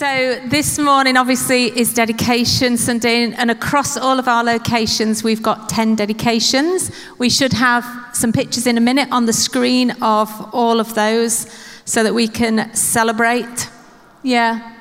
So, 0.00 0.40
this 0.46 0.78
morning 0.78 1.18
obviously 1.18 1.78
is 1.78 1.92
Dedication 1.92 2.78
Sunday, 2.78 3.30
and 3.34 3.50
across 3.50 3.98
all 3.98 4.18
of 4.18 4.28
our 4.28 4.42
locations, 4.42 5.22
we've 5.22 5.42
got 5.42 5.68
10 5.68 5.94
dedications. 5.94 6.90
We 7.18 7.28
should 7.28 7.52
have 7.52 7.84
some 8.14 8.32
pictures 8.32 8.66
in 8.66 8.78
a 8.78 8.80
minute 8.80 9.10
on 9.12 9.26
the 9.26 9.34
screen 9.34 9.90
of 10.00 10.30
all 10.54 10.80
of 10.80 10.94
those 10.94 11.46
so 11.84 12.02
that 12.02 12.14
we 12.14 12.28
can 12.28 12.74
celebrate. 12.74 13.68
Yeah. 14.22 14.74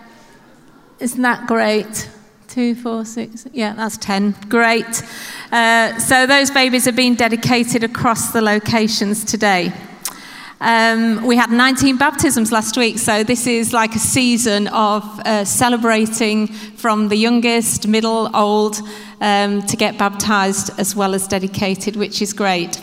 Isn't 1.01 1.21
that 1.21 1.47
great? 1.47 2.09
Two, 2.47 2.73
four, 2.73 3.03
six. 3.03 3.45
Yeah, 3.51 3.73
that's 3.73 3.97
10. 3.97 4.37
Great. 4.47 5.03
Uh, 5.51 5.99
so, 5.99 6.27
those 6.27 6.49
babies 6.49 6.87
are 6.87 6.93
being 6.93 7.15
dedicated 7.15 7.83
across 7.83 8.31
the 8.31 8.41
locations 8.41 9.25
today. 9.25 9.73
Um, 10.61 11.25
we 11.25 11.37
had 11.37 11.51
19 11.51 11.95
baptisms 11.95 12.51
last 12.51 12.75
week, 12.75 12.99
so 12.99 13.23
this 13.23 13.47
is 13.47 13.71
like 13.71 13.95
a 13.95 13.99
season 13.99 14.67
of 14.67 15.03
uh, 15.21 15.45
celebrating 15.45 16.47
from 16.47 17.07
the 17.07 17.15
youngest, 17.15 17.87
middle, 17.87 18.29
old 18.35 18.81
um, 19.21 19.61
to 19.67 19.77
get 19.77 19.97
baptized 19.97 20.77
as 20.77 20.97
well 20.97 21.15
as 21.15 21.29
dedicated, 21.29 21.95
which 21.95 22.21
is 22.21 22.33
great. 22.33 22.75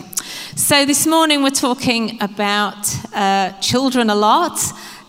So 0.55 0.85
this 0.85 1.05
morning 1.05 1.43
we're 1.43 1.51
talking 1.51 2.17
about 2.19 2.87
uh, 3.13 3.51
children 3.59 4.09
a 4.09 4.15
lot. 4.15 4.59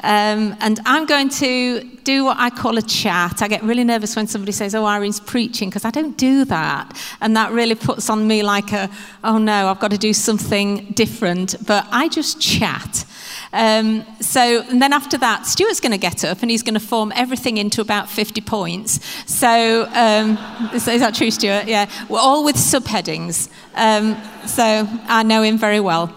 Um, 0.01 0.57
and 0.61 0.79
I'm 0.87 1.07
going 1.07 1.29
to 1.31 1.83
do 2.05 2.25
what 2.25 2.37
I 2.39 2.51
call 2.51 2.79
a 2.79 2.83
chat. 2.83 3.43
I 3.43 3.49
get 3.49 3.63
really 3.63 3.85
nervous 3.85 4.15
when 4.15 4.27
somebody 4.27 4.53
says, 4.53 4.75
Oh, 4.75 4.85
Irene's 4.85 5.21
preaching, 5.21 5.69
because 5.69 5.85
I 5.85 5.91
don't 5.91 6.17
do 6.17 6.45
that. 6.47 6.97
And 7.21 7.37
that 7.37 7.53
really 7.53 7.75
puts 7.75 8.09
on 8.09 8.27
me 8.27 8.43
like 8.43 8.73
a, 8.73 8.89
Oh 9.25 9.39
no, 9.39 9.69
I've 9.69 9.81
got 9.81 9.91
to 9.91 9.99
do 9.99 10.13
something 10.13 10.93
different. 10.93 11.57
But 11.67 11.87
I 11.91 12.09
just 12.09 12.41
chat. 12.41 13.05
Um, 13.53 14.05
so, 14.21 14.63
and 14.69 14.81
then 14.81 14.93
after 14.93 15.19
that, 15.19 15.47
Stuart's 15.47 15.81
going 15.81 15.93
to 15.93 15.99
get 15.99 16.25
up 16.25 16.43
and 16.43 16.51
he's 16.51 16.63
going 16.63 16.75
to 16.75 16.81
form 16.81 17.13
everything 17.15 17.57
into 17.57 17.81
about 17.81 18.09
50 18.11 18.41
points. 18.43 19.05
So, 19.27 19.89
um, 19.93 20.39
is, 20.75 20.87
is, 20.87 21.01
that 21.01 21.15
true, 21.15 21.31
Stuart? 21.31 21.67
Yeah. 21.67 21.91
We're 22.09 22.19
all 22.19 22.45
with 22.45 22.57
subheadings. 22.57 23.49
Um, 23.75 24.17
so, 24.47 24.87
I 25.07 25.23
know 25.23 25.43
him 25.43 25.59
very 25.59 25.81
well. 25.81 26.15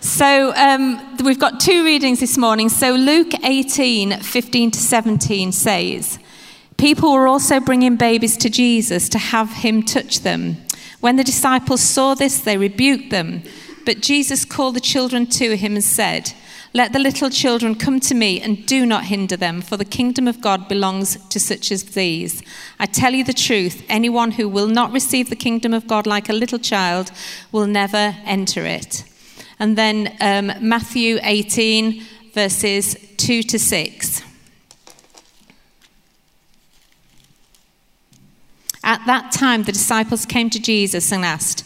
So 0.00 0.54
um, 0.54 1.16
we've 1.24 1.38
got 1.38 1.60
two 1.60 1.84
readings 1.84 2.20
this 2.20 2.36
morning. 2.36 2.68
So 2.68 2.92
Luke 2.92 3.32
18, 3.42 4.20
15 4.20 4.70
to 4.72 4.78
17 4.78 5.52
says, 5.52 6.18
People 6.76 7.12
were 7.12 7.26
also 7.26 7.58
bringing 7.58 7.96
babies 7.96 8.36
to 8.38 8.50
Jesus 8.50 9.08
to 9.08 9.18
have 9.18 9.50
him 9.50 9.82
touch 9.82 10.20
them. 10.20 10.58
When 11.00 11.16
the 11.16 11.24
disciples 11.24 11.80
saw 11.80 12.14
this, 12.14 12.40
they 12.40 12.58
rebuked 12.58 13.10
them. 13.10 13.42
But 13.86 14.00
Jesus 14.00 14.44
called 14.44 14.76
the 14.76 14.80
children 14.80 15.26
to 15.28 15.56
him 15.56 15.74
and 15.74 15.84
said, 15.84 16.34
Let 16.74 16.92
the 16.92 16.98
little 16.98 17.30
children 17.30 17.74
come 17.74 17.98
to 18.00 18.14
me 18.14 18.40
and 18.40 18.66
do 18.66 18.84
not 18.84 19.04
hinder 19.04 19.36
them, 19.36 19.62
for 19.62 19.78
the 19.78 19.84
kingdom 19.84 20.28
of 20.28 20.42
God 20.42 20.68
belongs 20.68 21.16
to 21.28 21.40
such 21.40 21.72
as 21.72 21.84
these. 21.84 22.42
I 22.78 22.86
tell 22.86 23.14
you 23.14 23.24
the 23.24 23.32
truth 23.32 23.84
anyone 23.88 24.32
who 24.32 24.48
will 24.48 24.68
not 24.68 24.92
receive 24.92 25.30
the 25.30 25.36
kingdom 25.36 25.72
of 25.72 25.86
God 25.86 26.06
like 26.06 26.28
a 26.28 26.34
little 26.34 26.58
child 26.58 27.12
will 27.52 27.66
never 27.66 28.16
enter 28.24 28.66
it. 28.66 29.04
And 29.58 29.76
then 29.76 30.16
um, 30.20 30.52
Matthew 30.60 31.18
18, 31.22 32.02
verses 32.34 32.96
2 33.16 33.42
to 33.44 33.58
6. 33.58 34.22
At 38.84 39.04
that 39.06 39.32
time, 39.32 39.64
the 39.64 39.72
disciples 39.72 40.24
came 40.26 40.48
to 40.50 40.60
Jesus 40.60 41.10
and 41.10 41.24
asked, 41.24 41.64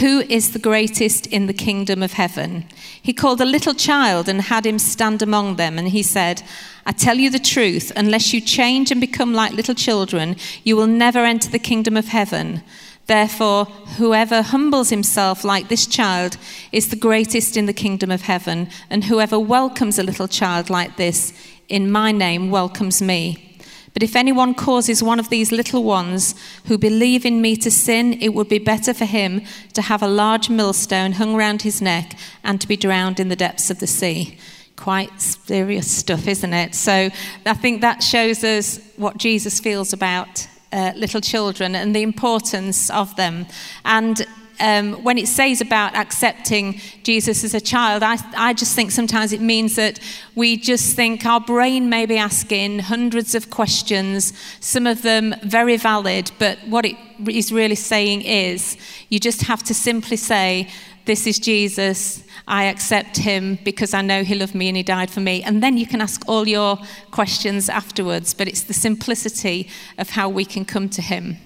Who 0.00 0.20
is 0.20 0.52
the 0.52 0.58
greatest 0.58 1.26
in 1.26 1.46
the 1.46 1.52
kingdom 1.52 2.02
of 2.02 2.14
heaven? 2.14 2.64
He 3.02 3.12
called 3.12 3.42
a 3.42 3.44
little 3.44 3.74
child 3.74 4.30
and 4.30 4.40
had 4.40 4.64
him 4.64 4.78
stand 4.78 5.20
among 5.20 5.56
them, 5.56 5.78
and 5.78 5.88
he 5.88 6.02
said, 6.02 6.42
I 6.86 6.92
tell 6.92 7.18
you 7.18 7.28
the 7.28 7.38
truth, 7.38 7.92
unless 7.94 8.32
you 8.32 8.40
change 8.40 8.90
and 8.90 9.00
become 9.00 9.34
like 9.34 9.52
little 9.52 9.74
children, 9.74 10.36
you 10.62 10.74
will 10.74 10.86
never 10.86 11.18
enter 11.18 11.50
the 11.50 11.58
kingdom 11.58 11.98
of 11.98 12.08
heaven. 12.08 12.62
Therefore, 13.06 13.66
whoever 13.98 14.40
humbles 14.40 14.88
himself 14.88 15.44
like 15.44 15.68
this 15.68 15.86
child 15.86 16.38
is 16.72 16.88
the 16.88 16.96
greatest 16.96 17.56
in 17.56 17.66
the 17.66 17.72
kingdom 17.72 18.10
of 18.10 18.22
heaven, 18.22 18.68
and 18.88 19.04
whoever 19.04 19.38
welcomes 19.38 19.98
a 19.98 20.02
little 20.02 20.28
child 20.28 20.70
like 20.70 20.96
this 20.96 21.32
in 21.68 21.90
my 21.90 22.12
name 22.12 22.50
welcomes 22.50 23.02
me. 23.02 23.58
But 23.92 24.02
if 24.02 24.16
anyone 24.16 24.54
causes 24.54 25.02
one 25.02 25.20
of 25.20 25.28
these 25.28 25.52
little 25.52 25.84
ones 25.84 26.34
who 26.66 26.76
believe 26.76 27.24
in 27.24 27.40
me 27.40 27.56
to 27.56 27.70
sin, 27.70 28.14
it 28.20 28.34
would 28.34 28.48
be 28.48 28.58
better 28.58 28.92
for 28.92 29.04
him 29.04 29.42
to 29.74 29.82
have 29.82 30.02
a 30.02 30.08
large 30.08 30.50
millstone 30.50 31.12
hung 31.12 31.36
round 31.36 31.62
his 31.62 31.80
neck 31.80 32.16
and 32.42 32.60
to 32.60 32.66
be 32.66 32.76
drowned 32.76 33.20
in 33.20 33.28
the 33.28 33.36
depths 33.36 33.70
of 33.70 33.78
the 33.78 33.86
sea. 33.86 34.36
Quite 34.74 35.20
serious 35.20 35.88
stuff, 35.88 36.26
isn't 36.26 36.52
it? 36.52 36.74
So 36.74 37.08
I 37.46 37.54
think 37.54 37.82
that 37.82 38.02
shows 38.02 38.42
us 38.42 38.80
what 38.96 39.18
Jesus 39.18 39.60
feels 39.60 39.92
about 39.92 40.48
uh, 40.74 40.92
little 40.96 41.20
children 41.20 41.74
and 41.74 41.94
the 41.94 42.02
importance 42.02 42.90
of 42.90 43.14
them. 43.16 43.46
And 43.84 44.26
um, 44.60 45.02
when 45.04 45.18
it 45.18 45.28
says 45.28 45.60
about 45.60 45.94
accepting 45.94 46.80
Jesus 47.02 47.44
as 47.44 47.54
a 47.54 47.60
child, 47.60 48.02
I, 48.02 48.18
I 48.36 48.52
just 48.52 48.74
think 48.74 48.90
sometimes 48.90 49.32
it 49.32 49.40
means 49.40 49.76
that 49.76 50.00
we 50.34 50.56
just 50.56 50.96
think 50.96 51.24
our 51.24 51.40
brain 51.40 51.88
may 51.88 52.06
be 52.06 52.18
asking 52.18 52.80
hundreds 52.80 53.34
of 53.34 53.50
questions, 53.50 54.32
some 54.60 54.86
of 54.86 55.02
them 55.02 55.34
very 55.42 55.76
valid, 55.76 56.30
but 56.38 56.58
what 56.66 56.84
it 56.84 56.96
is 57.26 57.52
really 57.52 57.74
saying 57.74 58.22
is 58.22 58.76
you 59.08 59.18
just 59.18 59.42
have 59.42 59.62
to 59.64 59.74
simply 59.74 60.16
say, 60.16 60.68
This 61.04 61.26
is 61.26 61.38
Jesus. 61.38 62.24
I 62.46 62.64
accept 62.64 63.16
him 63.16 63.58
because 63.64 63.94
I 63.94 64.02
know 64.02 64.22
he 64.22 64.34
loved 64.34 64.54
me 64.54 64.68
and 64.68 64.76
he 64.76 64.82
died 64.82 65.10
for 65.10 65.20
me. 65.20 65.42
And 65.42 65.62
then 65.62 65.76
you 65.78 65.86
can 65.86 66.00
ask 66.00 66.22
all 66.28 66.46
your 66.46 66.78
questions 67.10 67.68
afterwards, 67.68 68.34
but 68.34 68.48
it's 68.48 68.64
the 68.64 68.74
simplicity 68.74 69.68
of 69.96 70.10
how 70.10 70.28
we 70.28 70.44
can 70.44 70.64
come 70.64 70.88
to 70.90 71.02
him. 71.02 71.38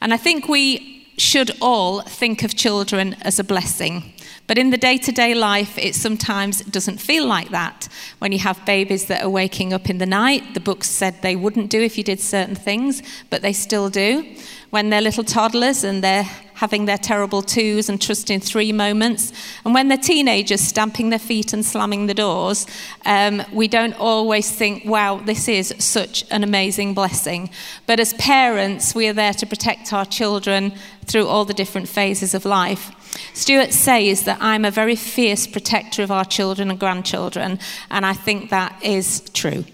And 0.00 0.14
I 0.14 0.16
think 0.16 0.48
we 0.48 1.06
should 1.18 1.50
all 1.60 2.02
think 2.02 2.42
of 2.42 2.54
children 2.54 3.16
as 3.22 3.38
a 3.38 3.44
blessing. 3.44 4.12
But 4.46 4.58
in 4.58 4.70
the 4.70 4.76
day 4.76 4.96
to 4.98 5.12
day 5.12 5.34
life, 5.34 5.76
it 5.76 5.94
sometimes 5.94 6.60
doesn't 6.60 6.98
feel 6.98 7.26
like 7.26 7.50
that. 7.50 7.88
When 8.18 8.32
you 8.32 8.38
have 8.38 8.64
babies 8.64 9.06
that 9.06 9.22
are 9.22 9.30
waking 9.30 9.72
up 9.72 9.90
in 9.90 9.98
the 9.98 10.06
night, 10.06 10.54
the 10.54 10.60
books 10.60 10.88
said 10.88 11.20
they 11.22 11.36
wouldn't 11.36 11.70
do 11.70 11.80
if 11.80 11.98
you 11.98 12.04
did 12.04 12.20
certain 12.20 12.54
things, 12.54 13.02
but 13.28 13.42
they 13.42 13.52
still 13.52 13.90
do. 13.90 14.24
When 14.70 14.90
they're 14.90 15.00
little 15.00 15.24
toddlers 15.24 15.82
and 15.82 16.02
they're 16.02 16.28
having 16.56 16.86
their 16.86 16.98
terrible 16.98 17.42
twos 17.42 17.88
and 17.88 18.00
trusting 18.00 18.40
three 18.40 18.72
moments. 18.72 19.32
And 19.64 19.74
when 19.74 19.88
they're 19.88 19.98
teenagers, 19.98 20.62
stamping 20.62 21.10
their 21.10 21.18
feet 21.18 21.52
and 21.52 21.64
slamming 21.64 22.06
the 22.06 22.14
doors, 22.14 22.66
um, 23.04 23.42
we 23.52 23.68
don't 23.68 23.92
always 23.94 24.50
think, 24.50 24.84
wow, 24.86 25.18
this 25.18 25.48
is 25.48 25.74
such 25.78 26.24
an 26.30 26.42
amazing 26.42 26.94
blessing. 26.94 27.50
But 27.86 28.00
as 28.00 28.14
parents, 28.14 28.94
we 28.94 29.06
are 29.06 29.12
there 29.12 29.34
to 29.34 29.46
protect 29.46 29.92
our 29.92 30.06
children 30.06 30.72
through 31.04 31.26
all 31.26 31.44
the 31.44 31.54
different 31.54 31.88
phases 31.88 32.32
of 32.32 32.46
life. 32.46 32.90
Stuart 33.34 33.72
says 33.72 34.24
that 34.24 34.38
I'm 34.40 34.64
a 34.64 34.70
very 34.70 34.96
fierce 34.96 35.46
protector 35.46 36.02
of 36.02 36.10
our 36.10 36.24
children 36.24 36.70
and 36.70 36.78
grandchildren, 36.78 37.58
and 37.90 38.06
I 38.06 38.12
think 38.12 38.50
that 38.50 38.82
is 38.82 39.20
true. 39.34 39.64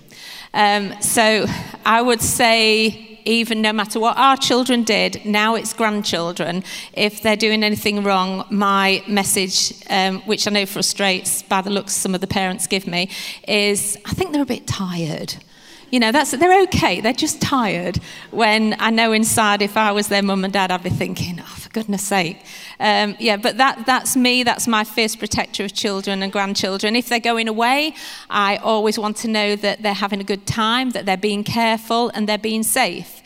Um, 0.54 1.00
so 1.00 1.46
I 1.84 2.02
would 2.02 2.20
say 2.20 3.12
even 3.24 3.62
no 3.62 3.72
matter 3.72 4.00
what 4.00 4.16
our 4.16 4.36
children 4.36 4.82
did, 4.82 5.24
now 5.24 5.54
it's 5.54 5.72
grandchildren, 5.72 6.64
if 6.92 7.22
they're 7.22 7.36
doing 7.36 7.62
anything 7.62 8.02
wrong, 8.02 8.44
my 8.50 9.02
message, 9.06 9.74
um, 9.90 10.20
which 10.22 10.46
I 10.46 10.50
know 10.50 10.66
frustrates 10.66 11.42
by 11.42 11.60
the 11.60 11.70
looks 11.70 11.92
some 11.92 12.14
of 12.14 12.20
the 12.20 12.26
parents 12.26 12.66
give 12.66 12.86
me, 12.86 13.10
is 13.46 13.96
I 14.04 14.12
think 14.12 14.32
they're 14.32 14.42
a 14.42 14.46
bit 14.46 14.66
tired. 14.66 15.36
You 15.92 16.00
know, 16.00 16.10
that's, 16.10 16.30
they're 16.30 16.62
okay, 16.62 17.02
they're 17.02 17.12
just 17.12 17.42
tired. 17.42 18.00
When 18.30 18.74
I 18.78 18.88
know 18.88 19.12
inside, 19.12 19.60
if 19.60 19.76
I 19.76 19.92
was 19.92 20.08
their 20.08 20.22
mum 20.22 20.42
and 20.42 20.50
dad, 20.50 20.70
I'd 20.70 20.82
be 20.82 20.88
thinking, 20.88 21.38
oh, 21.38 21.44
for 21.44 21.68
goodness 21.68 22.02
sake. 22.02 22.38
Um, 22.80 23.14
yeah, 23.20 23.36
but 23.36 23.58
that, 23.58 23.84
that's 23.84 24.16
me, 24.16 24.42
that's 24.42 24.66
my 24.66 24.84
fierce 24.84 25.14
protector 25.14 25.64
of 25.66 25.74
children 25.74 26.22
and 26.22 26.32
grandchildren. 26.32 26.96
If 26.96 27.10
they're 27.10 27.20
going 27.20 27.46
away, 27.46 27.94
I 28.30 28.56
always 28.56 28.98
want 28.98 29.18
to 29.18 29.28
know 29.28 29.54
that 29.54 29.82
they're 29.82 29.92
having 29.92 30.20
a 30.20 30.24
good 30.24 30.46
time, 30.46 30.90
that 30.90 31.04
they're 31.04 31.18
being 31.18 31.44
careful, 31.44 32.10
and 32.14 32.26
they're 32.26 32.38
being 32.38 32.62
safe. 32.62 33.22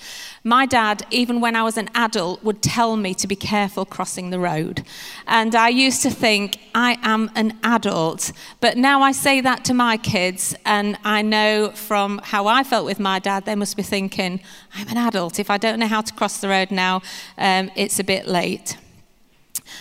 My 0.46 0.64
dad, 0.64 1.04
even 1.10 1.40
when 1.40 1.56
I 1.56 1.64
was 1.64 1.76
an 1.76 1.90
adult, 1.93 2.44
would 2.44 2.62
tell 2.62 2.94
me 2.94 3.14
to 3.14 3.26
be 3.26 3.34
careful 3.34 3.84
crossing 3.84 4.31
the 4.31 4.38
road. 4.38 4.84
And 5.26 5.56
I 5.56 5.70
used 5.70 6.02
to 6.02 6.10
think, 6.10 6.60
I 6.72 6.98
am 7.02 7.32
an 7.34 7.58
adult. 7.64 8.31
But 8.60 8.76
now 8.76 9.02
I 9.02 9.10
say 9.10 9.40
that 9.40 9.64
to 9.64 9.75
my 9.75 9.96
kids, 9.96 10.54
and 10.64 10.98
I 11.02 11.22
know 11.22 11.70
from 11.70 12.20
how 12.22 12.46
I 12.46 12.62
felt 12.62 12.87
with 12.87 13.00
my 13.00 13.19
dad, 13.19 13.44
they 13.44 13.56
must 13.56 13.76
be 13.76 13.82
thinking, 13.82 14.38
I'm 14.72 14.87
an 14.87 14.98
adult. 14.98 15.40
If 15.40 15.50
I 15.50 15.58
don't 15.58 15.81
know 15.81 15.88
how 15.88 16.00
to 16.00 16.14
cross 16.14 16.38
the 16.38 16.48
road 16.48 16.70
now, 16.70 17.02
um, 17.38 17.69
it's 17.75 17.98
a 17.98 18.04
bit 18.04 18.28
late. 18.28 18.76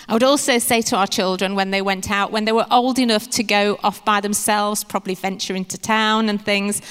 I 0.08 0.14
would 0.14 0.24
also 0.24 0.58
say 0.58 0.82
to 0.82 0.96
our 0.96 1.06
children 1.06 1.54
when 1.54 1.70
they 1.70 1.80
went 1.80 2.10
out, 2.10 2.32
when 2.32 2.44
they 2.44 2.50
were 2.50 2.66
old 2.72 2.98
enough 2.98 3.30
to 3.30 3.44
go 3.44 3.78
off 3.84 4.04
by 4.04 4.20
themselves, 4.20 4.82
probably 4.82 5.14
venture 5.14 5.54
into 5.54 5.78
town 5.78 6.28
and 6.28 6.44
things, 6.44 6.82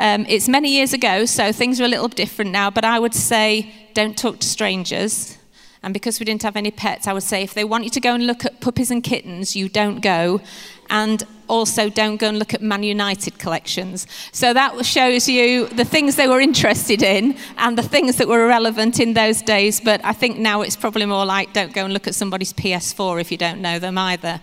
um, 0.00 0.24
it's 0.30 0.48
many 0.48 0.70
years 0.70 0.94
ago, 0.94 1.26
so 1.26 1.52
things 1.52 1.78
are 1.78 1.84
a 1.84 1.88
little 1.88 2.08
different 2.08 2.52
now, 2.52 2.70
but 2.70 2.86
I 2.86 2.98
would 2.98 3.14
say 3.14 3.70
don't 3.92 4.16
talk 4.16 4.38
to 4.38 4.46
strangers. 4.46 5.36
And 5.82 5.92
because 5.92 6.18
we 6.18 6.24
didn't 6.24 6.42
have 6.42 6.56
any 6.56 6.70
pets, 6.70 7.06
I 7.06 7.12
would 7.12 7.22
say 7.22 7.42
if 7.42 7.52
they 7.52 7.64
want 7.64 7.84
you 7.84 7.90
to 7.90 8.00
go 8.00 8.14
and 8.14 8.26
look 8.26 8.46
at 8.46 8.62
puppies 8.62 8.90
and 8.90 9.02
kittens, 9.02 9.54
you 9.54 9.68
don't 9.68 10.00
go. 10.00 10.40
And 10.88 11.22
also 11.48 11.90
don't 11.90 12.16
go 12.16 12.28
and 12.28 12.38
look 12.38 12.54
at 12.54 12.62
Man 12.62 12.82
United 12.82 13.38
collections. 13.38 14.06
So 14.32 14.54
that 14.54 14.86
shows 14.86 15.28
you 15.28 15.66
the 15.68 15.84
things 15.84 16.16
they 16.16 16.28
were 16.28 16.40
interested 16.40 17.02
in 17.02 17.36
and 17.58 17.76
the 17.76 17.82
things 17.82 18.16
that 18.16 18.26
were 18.26 18.46
relevant 18.46 19.00
in 19.00 19.12
those 19.12 19.42
days. 19.42 19.82
But 19.82 20.02
I 20.02 20.14
think 20.14 20.38
now 20.38 20.62
it's 20.62 20.76
probably 20.76 21.04
more 21.04 21.26
like 21.26 21.52
don't 21.52 21.74
go 21.74 21.84
and 21.84 21.92
look 21.92 22.06
at 22.06 22.14
somebody's 22.14 22.54
PS4 22.54 23.20
if 23.20 23.30
you 23.30 23.36
don't 23.36 23.60
know 23.60 23.78
them 23.78 23.98
either. 23.98 24.40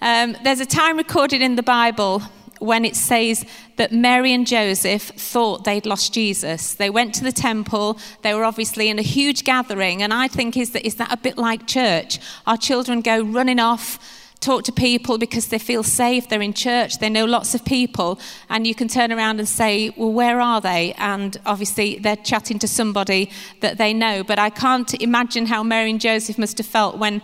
Um, 0.00 0.36
there's 0.42 0.60
a 0.60 0.66
time 0.66 0.96
recorded 0.96 1.40
in 1.40 1.54
the 1.54 1.62
Bible 1.62 2.22
when 2.58 2.84
it 2.84 2.96
says 2.96 3.44
that 3.76 3.92
Mary 3.92 4.32
and 4.32 4.46
Joseph 4.46 5.02
thought 5.02 5.64
they'd 5.64 5.86
lost 5.86 6.12
Jesus. 6.12 6.74
They 6.74 6.90
went 6.90 7.14
to 7.16 7.24
the 7.24 7.32
temple, 7.32 7.98
they 8.22 8.34
were 8.34 8.44
obviously 8.44 8.88
in 8.88 8.98
a 8.98 9.02
huge 9.02 9.44
gathering, 9.44 10.02
and 10.02 10.12
I 10.12 10.28
think 10.28 10.56
is 10.56 10.70
that, 10.72 10.86
is 10.86 10.96
that 10.96 11.12
a 11.12 11.16
bit 11.16 11.36
like 11.36 11.66
church? 11.66 12.18
Our 12.46 12.56
children 12.56 13.00
go 13.00 13.22
running 13.22 13.60
off. 13.60 14.22
Talk 14.38 14.64
to 14.64 14.72
people 14.72 15.16
because 15.16 15.48
they 15.48 15.58
feel 15.58 15.82
safe, 15.82 16.28
they're 16.28 16.42
in 16.42 16.52
church, 16.52 16.98
they 16.98 17.08
know 17.08 17.24
lots 17.24 17.54
of 17.54 17.64
people, 17.64 18.20
and 18.50 18.66
you 18.66 18.74
can 18.74 18.86
turn 18.86 19.10
around 19.10 19.38
and 19.38 19.48
say, 19.48 19.94
Well, 19.96 20.12
where 20.12 20.40
are 20.42 20.60
they? 20.60 20.92
And 20.98 21.40
obviously, 21.46 21.98
they're 21.98 22.16
chatting 22.16 22.58
to 22.58 22.68
somebody 22.68 23.30
that 23.60 23.78
they 23.78 23.94
know. 23.94 24.22
But 24.22 24.38
I 24.38 24.50
can't 24.50 24.92
imagine 25.02 25.46
how 25.46 25.62
Mary 25.62 25.90
and 25.90 26.00
Joseph 26.00 26.36
must 26.36 26.58
have 26.58 26.66
felt 26.66 26.98
when 26.98 27.22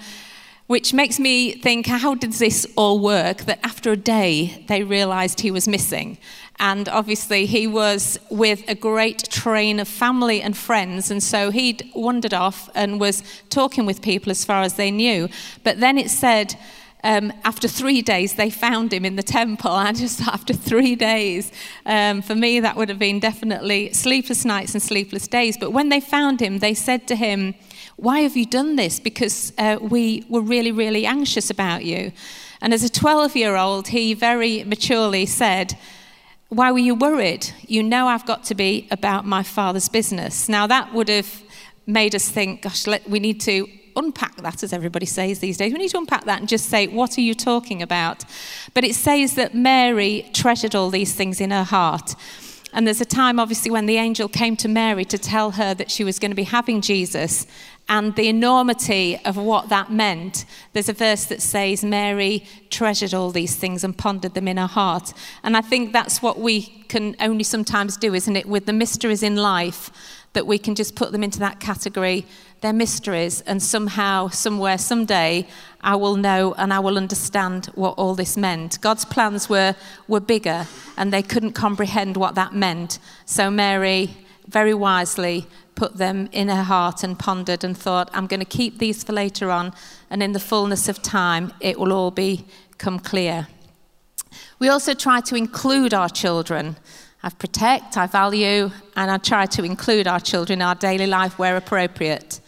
which 0.72 0.94
makes 0.94 1.20
me 1.20 1.52
think 1.52 1.86
how 1.86 2.14
did 2.14 2.32
this 2.32 2.66
all 2.76 2.98
work 2.98 3.42
that 3.42 3.58
after 3.62 3.92
a 3.92 3.96
day 3.96 4.64
they 4.68 4.82
realized 4.82 5.40
he 5.40 5.50
was 5.50 5.68
missing 5.68 6.16
and 6.60 6.88
obviously 6.88 7.44
he 7.44 7.66
was 7.66 8.18
with 8.30 8.64
a 8.68 8.74
great 8.74 9.28
train 9.28 9.78
of 9.78 9.86
family 9.86 10.40
and 10.40 10.56
friends 10.56 11.10
and 11.10 11.22
so 11.22 11.50
he'd 11.50 11.86
wandered 11.94 12.32
off 12.32 12.70
and 12.74 12.98
was 12.98 13.22
talking 13.50 13.84
with 13.84 14.00
people 14.00 14.30
as 14.30 14.46
far 14.46 14.62
as 14.62 14.72
they 14.76 14.90
knew 14.90 15.28
but 15.62 15.78
then 15.78 15.98
it 15.98 16.08
said 16.08 16.58
um, 17.04 17.32
after 17.42 17.66
three 17.66 18.00
days, 18.00 18.34
they 18.34 18.48
found 18.48 18.92
him 18.92 19.04
in 19.04 19.16
the 19.16 19.24
temple. 19.24 19.72
And 19.82 19.96
just 19.96 20.20
after 20.20 20.54
three 20.54 20.94
days, 20.94 21.50
um, 21.84 22.22
for 22.22 22.36
me, 22.36 22.60
that 22.60 22.76
would 22.76 22.88
have 22.88 22.98
been 23.00 23.18
definitely 23.18 23.92
sleepless 23.92 24.44
nights 24.44 24.74
and 24.74 24.82
sleepless 24.82 25.26
days. 25.26 25.56
But 25.56 25.72
when 25.72 25.88
they 25.88 25.98
found 25.98 26.38
him, 26.40 26.60
they 26.60 26.74
said 26.74 27.08
to 27.08 27.16
him, 27.16 27.56
why 27.96 28.20
have 28.20 28.36
you 28.36 28.46
done 28.46 28.76
this? 28.76 28.98
Because 28.98 29.52
uh, 29.58 29.78
we 29.80 30.24
were 30.28 30.40
really, 30.40 30.72
really 30.72 31.06
anxious 31.06 31.50
about 31.50 31.84
you. 31.84 32.12
And 32.60 32.72
as 32.72 32.82
a 32.82 32.88
12 32.88 33.36
year 33.36 33.56
old, 33.56 33.88
he 33.88 34.14
very 34.14 34.64
maturely 34.64 35.26
said, 35.26 35.76
Why 36.48 36.72
were 36.72 36.78
you 36.78 36.94
worried? 36.94 37.50
You 37.62 37.82
know 37.82 38.06
I've 38.06 38.26
got 38.26 38.44
to 38.44 38.54
be 38.54 38.88
about 38.90 39.26
my 39.26 39.42
father's 39.42 39.88
business. 39.88 40.48
Now, 40.48 40.66
that 40.66 40.92
would 40.94 41.08
have 41.08 41.42
made 41.86 42.14
us 42.14 42.28
think, 42.28 42.62
Gosh, 42.62 42.86
let, 42.86 43.08
we 43.08 43.18
need 43.18 43.40
to 43.42 43.68
unpack 43.96 44.36
that, 44.36 44.62
as 44.62 44.72
everybody 44.72 45.06
says 45.06 45.40
these 45.40 45.58
days. 45.58 45.72
We 45.72 45.78
need 45.78 45.90
to 45.90 45.98
unpack 45.98 46.24
that 46.24 46.40
and 46.40 46.48
just 46.48 46.66
say, 46.66 46.86
What 46.86 47.18
are 47.18 47.22
you 47.22 47.34
talking 47.34 47.82
about? 47.82 48.24
But 48.74 48.84
it 48.84 48.94
says 48.94 49.34
that 49.34 49.54
Mary 49.54 50.30
treasured 50.32 50.74
all 50.74 50.90
these 50.90 51.14
things 51.14 51.40
in 51.40 51.50
her 51.50 51.64
heart. 51.64 52.14
And 52.72 52.86
there's 52.86 53.02
a 53.02 53.06
time, 53.06 53.38
obviously, 53.38 53.70
when 53.70 53.86
the 53.86 53.98
angel 53.98 54.28
came 54.28 54.56
to 54.56 54.68
Mary 54.68 55.04
to 55.06 55.18
tell 55.18 55.50
her 55.52 55.74
that 55.74 55.90
she 55.90 56.04
was 56.04 56.18
going 56.18 56.30
to 56.30 56.36
be 56.36 56.44
having 56.44 56.80
Jesus 56.80 57.46
and 57.88 58.14
the 58.16 58.28
enormity 58.28 59.18
of 59.24 59.36
what 59.36 59.68
that 59.68 59.90
meant. 59.90 60.44
There's 60.72 60.88
a 60.88 60.94
verse 60.94 61.24
that 61.26 61.42
says, 61.42 61.84
Mary 61.84 62.44
treasured 62.70 63.12
all 63.12 63.30
these 63.30 63.56
things 63.56 63.84
and 63.84 63.96
pondered 63.96 64.34
them 64.34 64.48
in 64.48 64.56
her 64.56 64.66
heart. 64.66 65.12
And 65.42 65.56
I 65.56 65.60
think 65.60 65.92
that's 65.92 66.22
what 66.22 66.38
we 66.38 66.62
can 66.88 67.16
only 67.20 67.44
sometimes 67.44 67.96
do, 67.96 68.14
isn't 68.14 68.36
it, 68.36 68.46
with 68.46 68.66
the 68.66 68.72
mysteries 68.72 69.22
in 69.22 69.36
life, 69.36 69.90
that 70.32 70.46
we 70.46 70.58
can 70.58 70.74
just 70.74 70.94
put 70.94 71.12
them 71.12 71.22
into 71.22 71.38
that 71.40 71.60
category. 71.60 72.24
They're 72.62 72.72
mysteries, 72.72 73.40
and 73.42 73.62
somehow, 73.62 74.28
somewhere, 74.28 74.78
someday, 74.78 75.46
I 75.80 75.96
will 75.96 76.16
know 76.16 76.54
and 76.56 76.72
I 76.72 76.78
will 76.78 76.96
understand 76.96 77.66
what 77.74 77.98
all 77.98 78.14
this 78.14 78.36
meant. 78.36 78.80
God's 78.80 79.04
plans 79.04 79.48
were, 79.48 79.74
were 80.06 80.20
bigger, 80.20 80.66
and 80.96 81.12
they 81.12 81.22
couldn't 81.22 81.52
comprehend 81.52 82.16
what 82.16 82.36
that 82.36 82.54
meant. 82.54 83.00
So 83.26 83.50
Mary 83.50 84.16
very 84.46 84.74
wisely 84.74 85.46
put 85.74 85.96
them 85.96 86.28
in 86.32 86.48
her 86.48 86.62
heart 86.62 87.02
and 87.02 87.18
pondered 87.18 87.64
and 87.64 87.76
thought, 87.76 88.10
I'm 88.12 88.26
going 88.26 88.40
to 88.40 88.46
keep 88.46 88.78
these 88.78 89.02
for 89.02 89.12
later 89.12 89.50
on, 89.50 89.72
and 90.10 90.22
in 90.22 90.32
the 90.32 90.40
fullness 90.40 90.88
of 90.88 91.02
time, 91.02 91.52
it 91.60 91.78
will 91.78 91.92
all 91.92 92.10
become 92.10 92.98
clear. 92.98 93.48
We 94.58 94.68
also 94.68 94.94
try 94.94 95.20
to 95.22 95.34
include 95.34 95.94
our 95.94 96.08
children. 96.08 96.76
I 97.22 97.30
protect, 97.30 97.96
I 97.96 98.06
value, 98.06 98.70
and 98.96 99.10
I 99.10 99.18
try 99.18 99.46
to 99.46 99.64
include 99.64 100.06
our 100.06 100.20
children 100.20 100.58
in 100.58 100.62
our 100.62 100.74
daily 100.74 101.06
life 101.06 101.38
where 101.38 101.56
appropriate. 101.56 102.40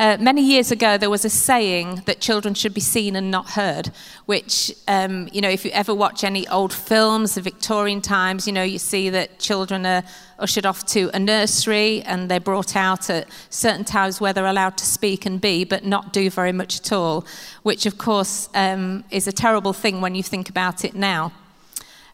Uh, 0.00 0.16
many 0.18 0.40
years 0.40 0.70
ago, 0.70 0.96
there 0.96 1.10
was 1.10 1.26
a 1.26 1.28
saying 1.28 2.00
that 2.06 2.20
children 2.20 2.54
should 2.54 2.72
be 2.72 2.80
seen 2.80 3.14
and 3.16 3.30
not 3.30 3.50
heard, 3.50 3.90
which, 4.24 4.72
um, 4.88 5.28
you 5.30 5.42
know, 5.42 5.48
if 5.50 5.62
you 5.62 5.70
ever 5.72 5.94
watch 5.94 6.24
any 6.24 6.48
old 6.48 6.72
films 6.72 7.36
of 7.36 7.44
Victorian 7.44 8.00
times, 8.00 8.46
you 8.46 8.52
know, 8.54 8.62
you 8.62 8.78
see 8.78 9.10
that 9.10 9.38
children 9.38 9.84
are 9.84 10.02
ushered 10.38 10.64
off 10.64 10.86
to 10.86 11.10
a 11.12 11.18
nursery 11.18 12.00
and 12.06 12.30
they're 12.30 12.40
brought 12.40 12.74
out 12.74 13.10
at 13.10 13.28
certain 13.50 13.84
times 13.84 14.22
where 14.22 14.32
they're 14.32 14.46
allowed 14.46 14.78
to 14.78 14.86
speak 14.86 15.26
and 15.26 15.38
be, 15.38 15.64
but 15.64 15.84
not 15.84 16.14
do 16.14 16.30
very 16.30 16.52
much 16.52 16.80
at 16.80 16.92
all, 16.92 17.26
which, 17.62 17.84
of 17.84 17.98
course, 17.98 18.48
um, 18.54 19.04
is 19.10 19.28
a 19.28 19.32
terrible 19.32 19.74
thing 19.74 20.00
when 20.00 20.14
you 20.14 20.22
think 20.22 20.48
about 20.48 20.82
it 20.82 20.94
now. 20.94 21.30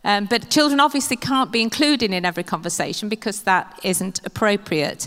Um, 0.03 0.27
but 0.27 0.51
children 0.51 0.81
obviously 0.81 1.17
can't 1.17 1.53
be 1.53 1.63
included 1.63 2.13
in 2.13 2.25
every 2.25 2.43
conversation 2.43 3.09
because 3.09 3.43
that 3.43 3.79
isn't 3.85 4.21
appropriate 4.27 5.07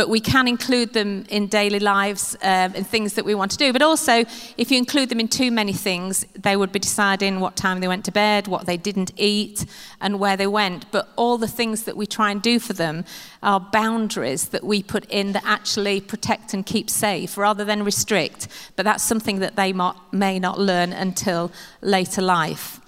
but 0.00 0.08
we 0.08 0.18
can 0.18 0.48
include 0.48 0.94
them 0.94 1.26
in 1.28 1.46
daily 1.46 1.78
lives 1.78 2.34
um, 2.40 2.72
and 2.74 2.86
things 2.86 3.12
that 3.12 3.24
we 3.26 3.34
want 3.34 3.50
to 3.50 3.58
do. 3.58 3.70
But 3.70 3.82
also, 3.82 4.24
if 4.56 4.70
you 4.70 4.78
include 4.78 5.10
them 5.10 5.20
in 5.20 5.28
too 5.28 5.50
many 5.50 5.74
things, 5.74 6.24
they 6.34 6.56
would 6.56 6.72
be 6.72 6.78
deciding 6.78 7.38
what 7.40 7.54
time 7.54 7.80
they 7.80 7.86
went 7.86 8.06
to 8.06 8.10
bed, 8.10 8.48
what 8.48 8.64
they 8.64 8.78
didn't 8.78 9.12
eat, 9.18 9.66
and 10.00 10.18
where 10.18 10.38
they 10.38 10.46
went. 10.46 10.90
But 10.90 11.10
all 11.16 11.36
the 11.36 11.46
things 11.46 11.82
that 11.82 11.98
we 11.98 12.06
try 12.06 12.30
and 12.30 12.40
do 12.40 12.58
for 12.58 12.72
them 12.72 13.04
are 13.42 13.60
boundaries 13.60 14.48
that 14.48 14.64
we 14.64 14.82
put 14.82 15.04
in 15.10 15.32
that 15.32 15.44
actually 15.44 16.00
protect 16.00 16.54
and 16.54 16.64
keep 16.64 16.88
safe 16.88 17.36
rather 17.36 17.66
than 17.66 17.84
restrict. 17.84 18.48
But 18.76 18.84
that's 18.84 19.04
something 19.04 19.40
that 19.40 19.56
they 19.56 19.74
may 20.12 20.38
not 20.38 20.58
learn 20.58 20.94
until 20.94 21.52
later 21.82 22.22
life. 22.22 22.79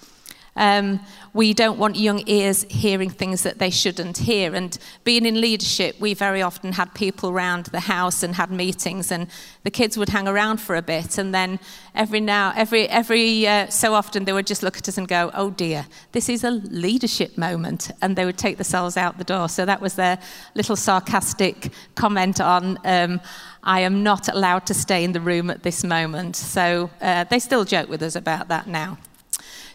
Um, 0.55 0.99
we 1.33 1.53
don't 1.53 1.79
want 1.79 1.95
young 1.95 2.21
ears 2.27 2.63
hearing 2.69 3.09
things 3.09 3.41
that 3.41 3.57
they 3.57 3.71
shouldn't 3.71 4.19
hear. 4.19 4.53
And 4.53 4.77
being 5.03 5.25
in 5.25 5.41
leadership, 5.41 5.99
we 5.99 6.13
very 6.13 6.43
often 6.43 6.73
had 6.73 6.93
people 6.93 7.31
around 7.31 7.65
the 7.67 7.79
house 7.79 8.21
and 8.21 8.35
had 8.35 8.51
meetings, 8.51 9.11
and 9.11 9.27
the 9.63 9.71
kids 9.71 9.97
would 9.97 10.09
hang 10.09 10.27
around 10.27 10.57
for 10.57 10.75
a 10.75 10.81
bit, 10.81 11.17
and 11.17 11.33
then 11.33 11.59
every 11.95 12.19
now, 12.19 12.53
every 12.55 12.87
every 12.87 13.47
uh, 13.47 13.67
so 13.67 13.95
often, 13.95 14.25
they 14.25 14.33
would 14.33 14.47
just 14.47 14.61
look 14.61 14.77
at 14.77 14.87
us 14.87 14.97
and 14.97 15.07
go, 15.07 15.31
"Oh 15.33 15.49
dear, 15.49 15.87
this 16.11 16.29
is 16.29 16.43
a 16.43 16.51
leadership 16.51 17.35
moment," 17.37 17.89
and 18.01 18.15
they 18.15 18.25
would 18.25 18.37
take 18.37 18.57
themselves 18.57 18.95
out 18.95 19.17
the 19.17 19.23
door. 19.23 19.49
So 19.49 19.65
that 19.65 19.81
was 19.81 19.95
their 19.95 20.19
little 20.53 20.75
sarcastic 20.75 21.71
comment 21.95 22.39
on. 22.39 22.77
Um, 22.85 23.21
I 23.63 23.79
am 23.79 24.03
not 24.03 24.27
allowed 24.27 24.65
to 24.67 24.73
stay 24.73 25.03
in 25.03 25.13
the 25.13 25.21
room 25.21 25.49
at 25.49 25.63
this 25.63 25.83
moment. 25.83 26.35
So 26.35 26.89
uh, 27.01 27.23
they 27.23 27.39
still 27.39 27.63
joke 27.63 27.89
with 27.89 28.03
us 28.03 28.15
about 28.15 28.49
that 28.49 28.67
now. 28.67 28.97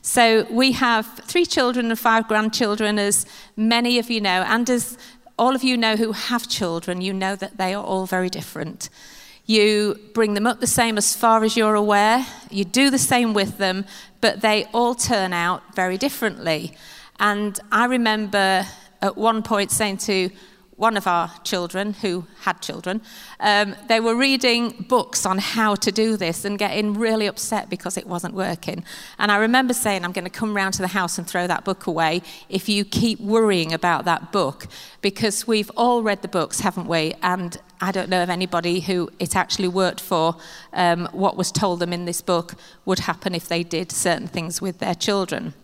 So 0.08 0.46
we 0.50 0.72
have 0.72 1.06
three 1.26 1.44
children 1.44 1.90
and 1.90 1.98
five 1.98 2.28
grandchildren, 2.28 2.98
as 2.98 3.26
many 3.58 3.98
of 3.98 4.08
you 4.08 4.22
know, 4.22 4.42
and 4.48 4.68
as 4.70 4.96
all 5.38 5.54
of 5.54 5.62
you 5.62 5.76
know 5.76 5.96
who 5.96 6.12
have 6.12 6.48
children, 6.48 7.02
you 7.02 7.12
know 7.12 7.36
that 7.36 7.58
they 7.58 7.74
are 7.74 7.84
all 7.84 8.06
very 8.06 8.30
different. 8.30 8.88
You 9.44 10.00
bring 10.14 10.32
them 10.32 10.46
up 10.46 10.60
the 10.60 10.66
same 10.66 10.96
as 10.96 11.14
far 11.14 11.44
as 11.44 11.58
you're 11.58 11.74
aware, 11.74 12.24
you 12.50 12.64
do 12.64 12.88
the 12.88 12.98
same 12.98 13.34
with 13.34 13.58
them, 13.58 13.84
but 14.22 14.40
they 14.40 14.64
all 14.72 14.94
turn 14.94 15.34
out 15.34 15.74
very 15.74 15.98
differently. 15.98 16.74
And 17.20 17.60
I 17.70 17.84
remember 17.84 18.64
at 19.02 19.18
one 19.18 19.42
point 19.42 19.70
saying 19.70 19.98
to 19.98 20.30
one 20.78 20.96
of 20.96 21.08
our 21.08 21.28
children 21.42 21.92
who 21.92 22.24
had 22.42 22.62
children, 22.62 23.02
um, 23.40 23.74
they 23.88 23.98
were 23.98 24.14
reading 24.14 24.86
books 24.88 25.26
on 25.26 25.38
how 25.38 25.74
to 25.74 25.90
do 25.90 26.16
this 26.16 26.44
and 26.44 26.56
getting 26.56 26.94
really 26.94 27.26
upset 27.26 27.68
because 27.68 27.96
it 27.96 28.06
wasn't 28.06 28.32
working. 28.32 28.84
And 29.18 29.32
I 29.32 29.38
remember 29.38 29.74
saying, 29.74 30.04
I'm 30.04 30.12
going 30.12 30.24
to 30.24 30.30
come 30.30 30.54
round 30.54 30.74
to 30.74 30.82
the 30.82 30.88
house 30.88 31.18
and 31.18 31.26
throw 31.26 31.48
that 31.48 31.64
book 31.64 31.88
away 31.88 32.22
if 32.48 32.68
you 32.68 32.84
keep 32.84 33.18
worrying 33.18 33.72
about 33.72 34.04
that 34.04 34.30
book, 34.30 34.68
because 35.02 35.48
we've 35.48 35.70
all 35.76 36.04
read 36.04 36.22
the 36.22 36.28
books, 36.28 36.60
haven't 36.60 36.86
we? 36.86 37.14
And 37.22 37.60
I 37.80 37.90
don't 37.90 38.08
know 38.08 38.22
of 38.22 38.30
anybody 38.30 38.78
who 38.78 39.10
it 39.18 39.34
actually 39.34 39.68
worked 39.68 40.00
for. 40.00 40.36
Um, 40.72 41.08
what 41.10 41.36
was 41.36 41.50
told 41.50 41.80
them 41.80 41.92
in 41.92 42.04
this 42.04 42.22
book 42.22 42.54
would 42.84 43.00
happen 43.00 43.34
if 43.34 43.48
they 43.48 43.64
did 43.64 43.90
certain 43.90 44.28
things 44.28 44.62
with 44.62 44.78
their 44.78 44.94
children. 44.94 45.54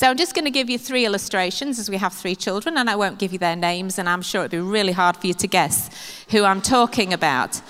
So 0.00 0.08
I'm 0.08 0.16
just 0.16 0.34
going 0.34 0.46
to 0.46 0.50
give 0.50 0.70
you 0.70 0.78
three 0.78 1.04
illustrations 1.04 1.78
as 1.78 1.90
we 1.90 1.98
have 1.98 2.14
three 2.14 2.34
children, 2.34 2.78
and 2.78 2.88
I 2.88 2.96
won't 2.96 3.18
give 3.18 3.34
you 3.34 3.38
their 3.38 3.54
names, 3.54 3.98
and 3.98 4.08
I'm 4.08 4.22
sure 4.22 4.40
it'd 4.40 4.50
be 4.50 4.58
really 4.58 4.92
hard 4.92 5.14
for 5.14 5.26
you 5.26 5.34
to 5.34 5.46
guess 5.46 5.90
who 6.30 6.42
I'm 6.42 6.62
talking 6.62 7.12
about. 7.12 7.60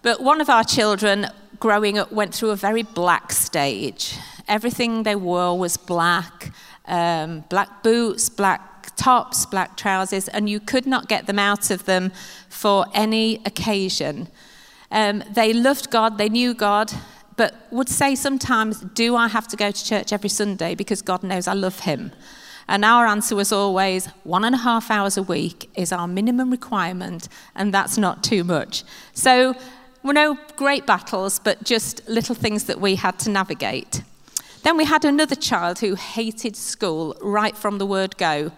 But 0.00 0.22
one 0.22 0.40
of 0.40 0.48
our 0.48 0.64
children 0.64 1.26
growing 1.58 1.98
up 1.98 2.12
went 2.12 2.34
through 2.34 2.48
a 2.48 2.56
very 2.56 2.82
black 2.82 3.30
stage. 3.30 4.16
Everything 4.48 5.02
they 5.02 5.14
wore 5.14 5.58
was 5.58 5.76
black 5.76 6.54
um, 6.86 7.44
black 7.50 7.82
boots, 7.82 8.30
black 8.30 8.96
tops, 8.96 9.44
black 9.44 9.76
trousers, 9.76 10.28
and 10.28 10.48
you 10.48 10.60
could 10.60 10.86
not 10.86 11.08
get 11.08 11.26
them 11.26 11.38
out 11.38 11.70
of 11.70 11.84
them 11.84 12.10
for 12.48 12.86
any 12.94 13.42
occasion. 13.44 14.28
Um, 14.90 15.22
they 15.30 15.52
loved 15.52 15.90
God, 15.90 16.16
they 16.16 16.30
knew 16.30 16.54
God, 16.54 16.90
but 17.40 17.54
would 17.70 17.88
say 17.88 18.14
sometimes, 18.14 18.80
Do 18.80 19.16
I 19.16 19.26
have 19.26 19.48
to 19.48 19.56
go 19.56 19.70
to 19.70 19.84
church 19.84 20.12
every 20.12 20.28
Sunday 20.28 20.74
because 20.74 21.00
God 21.00 21.22
knows 21.22 21.48
I 21.48 21.54
love 21.54 21.80
Him? 21.80 22.12
And 22.68 22.84
our 22.84 23.06
answer 23.06 23.34
was 23.34 23.50
always 23.50 24.08
one 24.24 24.44
and 24.44 24.54
a 24.54 24.58
half 24.58 24.90
hours 24.90 25.16
a 25.16 25.22
week 25.22 25.70
is 25.74 25.90
our 25.90 26.06
minimum 26.06 26.50
requirement, 26.50 27.30
and 27.54 27.72
that's 27.72 27.96
not 27.96 28.22
too 28.22 28.44
much. 28.44 28.84
So, 29.14 29.54
were 30.02 30.12
no 30.12 30.36
great 30.56 30.84
battles, 30.84 31.38
but 31.38 31.64
just 31.64 32.06
little 32.06 32.34
things 32.34 32.64
that 32.64 32.78
we 32.78 32.96
had 32.96 33.18
to 33.20 33.30
navigate. 33.30 34.02
Then 34.62 34.76
we 34.76 34.84
had 34.84 35.06
another 35.06 35.34
child 35.34 35.78
who 35.78 35.94
hated 35.94 36.56
school 36.56 37.16
right 37.22 37.56
from 37.56 37.78
the 37.78 37.86
word 37.86 38.18
go. 38.18 38.52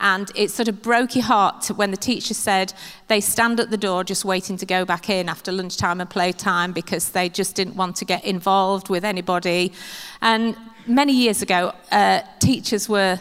And 0.00 0.30
it 0.34 0.50
sort 0.50 0.68
of 0.68 0.82
broke 0.82 1.14
your 1.14 1.24
heart 1.24 1.68
when 1.68 1.90
the 1.90 1.96
teacher 1.96 2.34
said 2.34 2.74
they 3.08 3.20
stand 3.20 3.60
at 3.60 3.70
the 3.70 3.76
door 3.76 4.04
just 4.04 4.24
waiting 4.24 4.56
to 4.56 4.66
go 4.66 4.84
back 4.84 5.08
in 5.08 5.28
after 5.28 5.52
lunchtime 5.52 6.00
and 6.00 6.10
playtime 6.10 6.72
because 6.72 7.10
they 7.10 7.28
just 7.28 7.54
didn't 7.54 7.76
want 7.76 7.96
to 7.96 8.04
get 8.04 8.24
involved 8.24 8.88
with 8.88 9.04
anybody. 9.04 9.72
And 10.20 10.56
many 10.86 11.12
years 11.12 11.42
ago, 11.42 11.72
uh, 11.90 12.20
teachers 12.40 12.88
were 12.88 13.20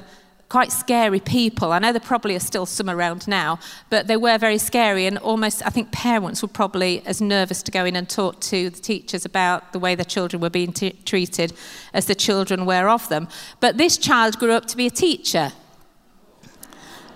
quite 0.53 0.71
scary 0.71 1.19
people. 1.19 1.71
I 1.71 1.79
know 1.79 1.91
there 1.91 1.99
probably 1.99 2.35
are 2.35 2.39
still 2.39 2.67
some 2.67 2.87
around 2.87 3.27
now, 3.27 3.57
but 3.89 4.05
they 4.05 4.17
were 4.17 4.37
very 4.37 4.59
scary, 4.59 5.07
and 5.07 5.17
almost 5.17 5.65
I 5.65 5.71
think 5.71 5.91
parents 5.91 6.43
were 6.43 6.47
probably 6.47 7.01
as 7.07 7.21
nervous 7.21 7.63
to 7.63 7.71
go 7.71 7.85
in 7.85 7.95
and 7.95 8.07
talk 8.07 8.39
to 8.41 8.69
the 8.69 8.79
teachers 8.79 9.25
about 9.25 9.73
the 9.73 9.79
way 9.79 9.95
their 9.95 10.05
children 10.05 10.41
were 10.41 10.51
being 10.51 10.71
t- 10.71 10.91
treated 11.05 11.53
as 11.91 12.05
the 12.05 12.13
children 12.13 12.67
were 12.67 12.87
of 12.87 13.09
them. 13.09 13.27
But 13.61 13.79
this 13.79 13.97
child 13.97 14.37
grew 14.37 14.51
up 14.51 14.67
to 14.67 14.77
be 14.77 14.85
a 14.85 14.91
teacher. 14.91 15.53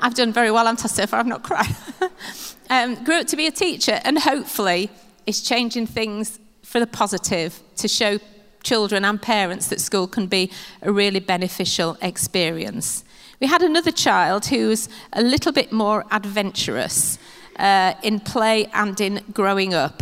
I've 0.01 0.13
done 0.13 0.33
very 0.33 0.51
well, 0.51 0.67
I'm 0.67 0.77
so 0.77 1.05
far, 1.05 1.19
I've 1.19 1.27
not 1.27 1.43
cried. 1.43 1.75
um, 2.69 3.03
grew 3.03 3.19
up 3.19 3.27
to 3.27 3.35
be 3.35 3.47
a 3.47 3.51
teacher, 3.51 3.99
and 4.03 4.19
hopefully 4.19 4.89
is 5.25 5.41
changing 5.41 5.87
things 5.87 6.39
for 6.63 6.79
the 6.79 6.87
positive 6.87 7.59
to 7.77 7.87
show 7.87 8.19
children 8.63 9.05
and 9.05 9.21
parents 9.21 9.67
that 9.67 9.79
school 9.79 10.07
can 10.07 10.27
be 10.27 10.51
a 10.81 10.91
really 10.91 11.19
beneficial 11.19 11.97
experience. 12.01 13.03
We 13.39 13.47
had 13.47 13.61
another 13.61 13.91
child 13.91 14.47
who 14.47 14.67
was 14.69 14.89
a 15.13 15.21
little 15.21 15.51
bit 15.51 15.71
more 15.71 16.05
adventurous 16.11 17.19
uh, 17.57 17.93
in 18.03 18.19
play 18.19 18.65
and 18.73 18.99
in 18.99 19.23
growing 19.31 19.73
up. 19.73 20.01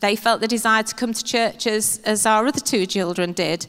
They 0.00 0.16
felt 0.16 0.40
the 0.40 0.48
desire 0.48 0.82
to 0.82 0.94
come 0.94 1.12
to 1.12 1.24
church 1.24 1.66
as, 1.66 2.00
as 2.04 2.26
our 2.26 2.46
other 2.46 2.60
two 2.60 2.86
children 2.86 3.32
did, 3.32 3.66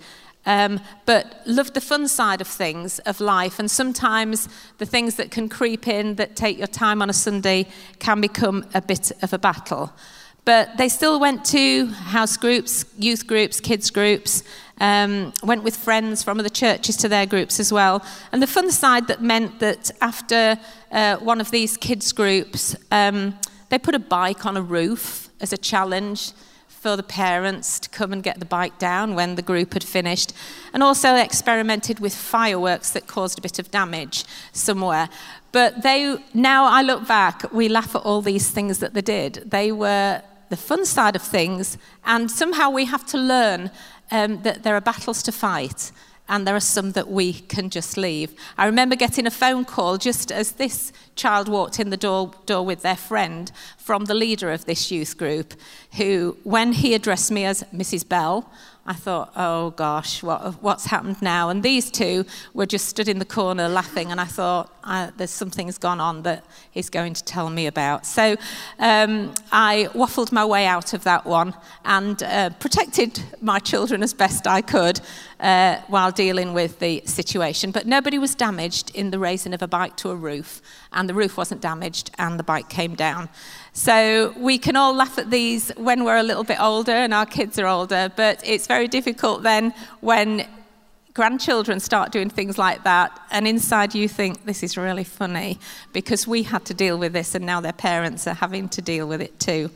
um, 0.47 0.79
but 1.05 1.41
loved 1.45 1.73
the 1.73 1.81
fun 1.81 2.07
side 2.07 2.41
of 2.41 2.47
things, 2.47 2.99
of 2.99 3.19
life. 3.19 3.59
And 3.59 3.69
sometimes 3.69 4.47
the 4.77 4.85
things 4.85 5.15
that 5.15 5.29
can 5.29 5.49
creep 5.49 5.87
in 5.87 6.15
that 6.15 6.35
take 6.35 6.57
your 6.57 6.67
time 6.67 7.01
on 7.01 7.09
a 7.09 7.13
Sunday 7.13 7.67
can 7.99 8.21
become 8.21 8.65
a 8.73 8.81
bit 8.81 9.11
of 9.21 9.33
a 9.33 9.37
battle. 9.37 9.91
But 10.45 10.77
they 10.77 10.87
still 10.87 11.19
went 11.19 11.43
to 11.47 11.87
house 11.87 12.37
groups, 12.37 12.85
youth 12.97 13.27
groups, 13.27 13.59
kids 13.59 13.89
groups, 13.89 14.43
um, 14.79 15.33
went 15.43 15.63
with 15.63 15.75
friends 15.75 16.23
from 16.23 16.39
other 16.39 16.49
churches 16.49 16.95
to 16.97 17.09
their 17.09 17.25
groups 17.25 17.59
as 17.59 17.73
well. 17.73 18.01
And 18.31 18.41
the 18.41 18.47
fun 18.47 18.71
side 18.71 19.07
that 19.09 19.21
meant 19.21 19.59
that 19.59 19.91
after 19.99 20.57
uh, 20.93 21.17
one 21.17 21.41
of 21.41 21.51
these 21.51 21.75
kids 21.75 22.13
groups, 22.13 22.73
um, 22.91 23.37
they 23.67 23.77
put 23.77 23.95
a 23.95 23.99
bike 23.99 24.45
on 24.45 24.55
a 24.55 24.61
roof 24.61 25.27
as 25.41 25.51
a 25.51 25.57
challenge 25.57 26.31
for 26.79 26.96
the 26.96 27.03
parents 27.03 27.79
to 27.79 27.89
come 27.89 28.13
and 28.13 28.22
get 28.24 28.39
the 28.39 28.46
bike 28.46 28.77
down 28.77 29.15
when 29.15 29.36
the 29.36 29.41
group 29.41 29.74
had 29.74 29.84
finished, 29.84 30.34
and 30.74 30.84
also 30.84 31.15
experimented 31.15 32.00
with 32.00 32.13
fireworks 32.13 32.91
that 32.91 33.07
caused 33.07 33.39
a 33.39 33.41
bit 33.41 33.60
of 33.60 33.72
damage 33.72 34.24
somewhere. 34.51 35.10
But 35.51 35.81
they, 35.84 36.17
now 36.34 36.65
I 36.65 36.81
look 36.81 37.07
back, 37.07 37.51
we 37.51 37.67
laugh 37.67 37.96
at 37.96 38.03
all 38.03 38.22
these 38.22 38.51
things 38.51 38.79
that 38.79 38.93
they 38.93 39.01
did. 39.01 39.50
They 39.50 39.72
were 39.72 40.22
the 40.50 40.57
fun 40.57 40.86
side 40.86 41.15
of 41.15 41.22
things, 41.22 41.77
and 42.05 42.29
somehow 42.29 42.69
we 42.69 42.86
have 42.86 43.05
to 43.07 43.17
learn 43.17 43.72
um, 44.12 44.41
that 44.43 44.63
there 44.63 44.75
are 44.75 44.81
battles 44.81 45.24
to 45.24 45.31
fight 45.31 45.91
and 46.29 46.48
there 46.48 46.55
are 46.55 46.60
some 46.60 46.91
that 46.93 47.10
we 47.10 47.34
can 47.34 47.69
just 47.69 47.98
leave. 47.98 48.34
I 48.57 48.65
remember 48.65 48.96
getting 48.96 49.25
a 49.25 49.31
phone 49.31 49.65
call 49.65 49.98
just 49.98 50.31
as 50.31 50.53
this 50.53 50.91
child 51.15 51.48
walked 51.48 51.79
in 51.79 51.89
the 51.89 51.98
door, 51.98 52.31
door 52.46 52.65
with 52.65 52.81
their 52.81 52.96
friend 52.96 53.51
from 53.77 54.05
the 54.05 54.13
leader 54.13 54.51
of 54.51 54.65
this 54.65 54.91
youth 54.91 55.17
group, 55.17 55.53
who, 55.93 56.38
when 56.43 56.74
he 56.74 56.93
addressed 56.93 57.31
me 57.31 57.46
as 57.46 57.63
Mrs. 57.74 58.07
Bell, 58.07 58.51
I 58.89 58.93
thought, 58.93 59.34
oh 59.36 59.72
gosh, 59.72 60.24
what, 60.24 60.63
what's 60.63 60.86
happened 60.86 61.22
now? 61.22 61.50
And 61.50 61.62
these 61.62 61.91
two 61.91 62.25
were 62.53 62.65
just 62.65 62.88
stood 62.88 63.10
in 63.10 63.19
the 63.19 63.25
corner 63.25 63.67
laughing, 63.67 64.12
and 64.12 64.22
I 64.22 64.24
thought, 64.24 64.74
uh, 64.86 65.12
there's 65.17 65.29
something's 65.29 65.77
gone 65.77 66.00
on 66.00 66.24
that 66.24 66.46
he's 66.72 66.89
going 66.89 67.13
to 67.13 67.24
tell 67.25 67.50
me 67.50 67.67
about. 67.67 68.05
So 68.05 68.38
um, 68.79 69.34
I 69.51 69.89
waffled 69.93 70.31
my 70.31 70.46
way 70.46 70.65
out 70.65 70.93
of 70.93 71.03
that 71.03 71.25
one 71.25 71.53
and 71.84 72.24
uh, 72.24 72.51
protected 72.51 73.22
my 73.41 73.60
children 73.60 74.01
as 74.03 74.13
best 74.13 74.48
I 74.48 74.62
could 74.62 75.01
uh, 75.39 75.77
while 75.88 76.12
dealing 76.12 76.53
with 76.53 76.79
the 76.79 77.01
situation. 77.06 77.72
But 77.72 77.86
nobody 77.86 78.17
was 78.17 78.36
damaged 78.36 78.91
in 78.96 79.12
the 79.12 79.20
raising 79.20 79.53
of 79.53 79.62
a 79.62 79.67
bike 79.67 79.96
to 79.98 80.10
a 80.10 80.15
roof, 80.15 80.62
and 80.91 81.08
the 81.08 81.13
roof 81.13 81.38
wasn't 81.38 81.62
damaged, 81.62 82.12
and 82.17 82.39
the 82.39 82.44
bike 82.44 82.70
came 82.70 82.96
down. 82.96 83.29
So 83.74 84.34
we 84.38 84.58
can 84.58 84.75
all 84.75 84.94
laugh 84.94 85.17
at 85.17 85.29
these 85.29 85.70
when 85.77 86.03
we're 86.03 86.17
a 86.17 86.24
little 86.24 86.44
bit 86.44 86.60
older 86.60 86.91
and 86.91 87.13
our 87.13 87.25
kids 87.25 87.60
are 87.60 87.67
older, 87.67 88.12
but 88.15 88.41
it's 88.44 88.65
very 88.65 88.88
difficult 88.88 89.44
then 89.44 89.74
when 90.01 90.48
grandchildren 91.13 91.79
start 91.79 92.12
doing 92.12 92.29
things 92.29 92.58
like 92.60 92.84
that, 92.84 93.20
and 93.32 93.48
inside 93.48 93.96
you 93.96 94.08
think, 94.08 94.46
this 94.46 94.62
is 94.62 94.77
really 94.77 95.03
funny 95.03 95.60
because 95.91 96.27
we 96.27 96.44
had 96.44 96.63
to 96.63 96.74
deal 96.75 96.98
with 96.98 97.12
this 97.12 97.34
and 97.34 97.46
now 97.46 97.60
their 97.60 97.74
parents 97.74 98.27
are 98.27 98.36
having 98.36 98.70
to 98.70 98.82
deal 98.82 99.08
with 99.08 99.22
it 99.22 99.39
too. 99.39 99.70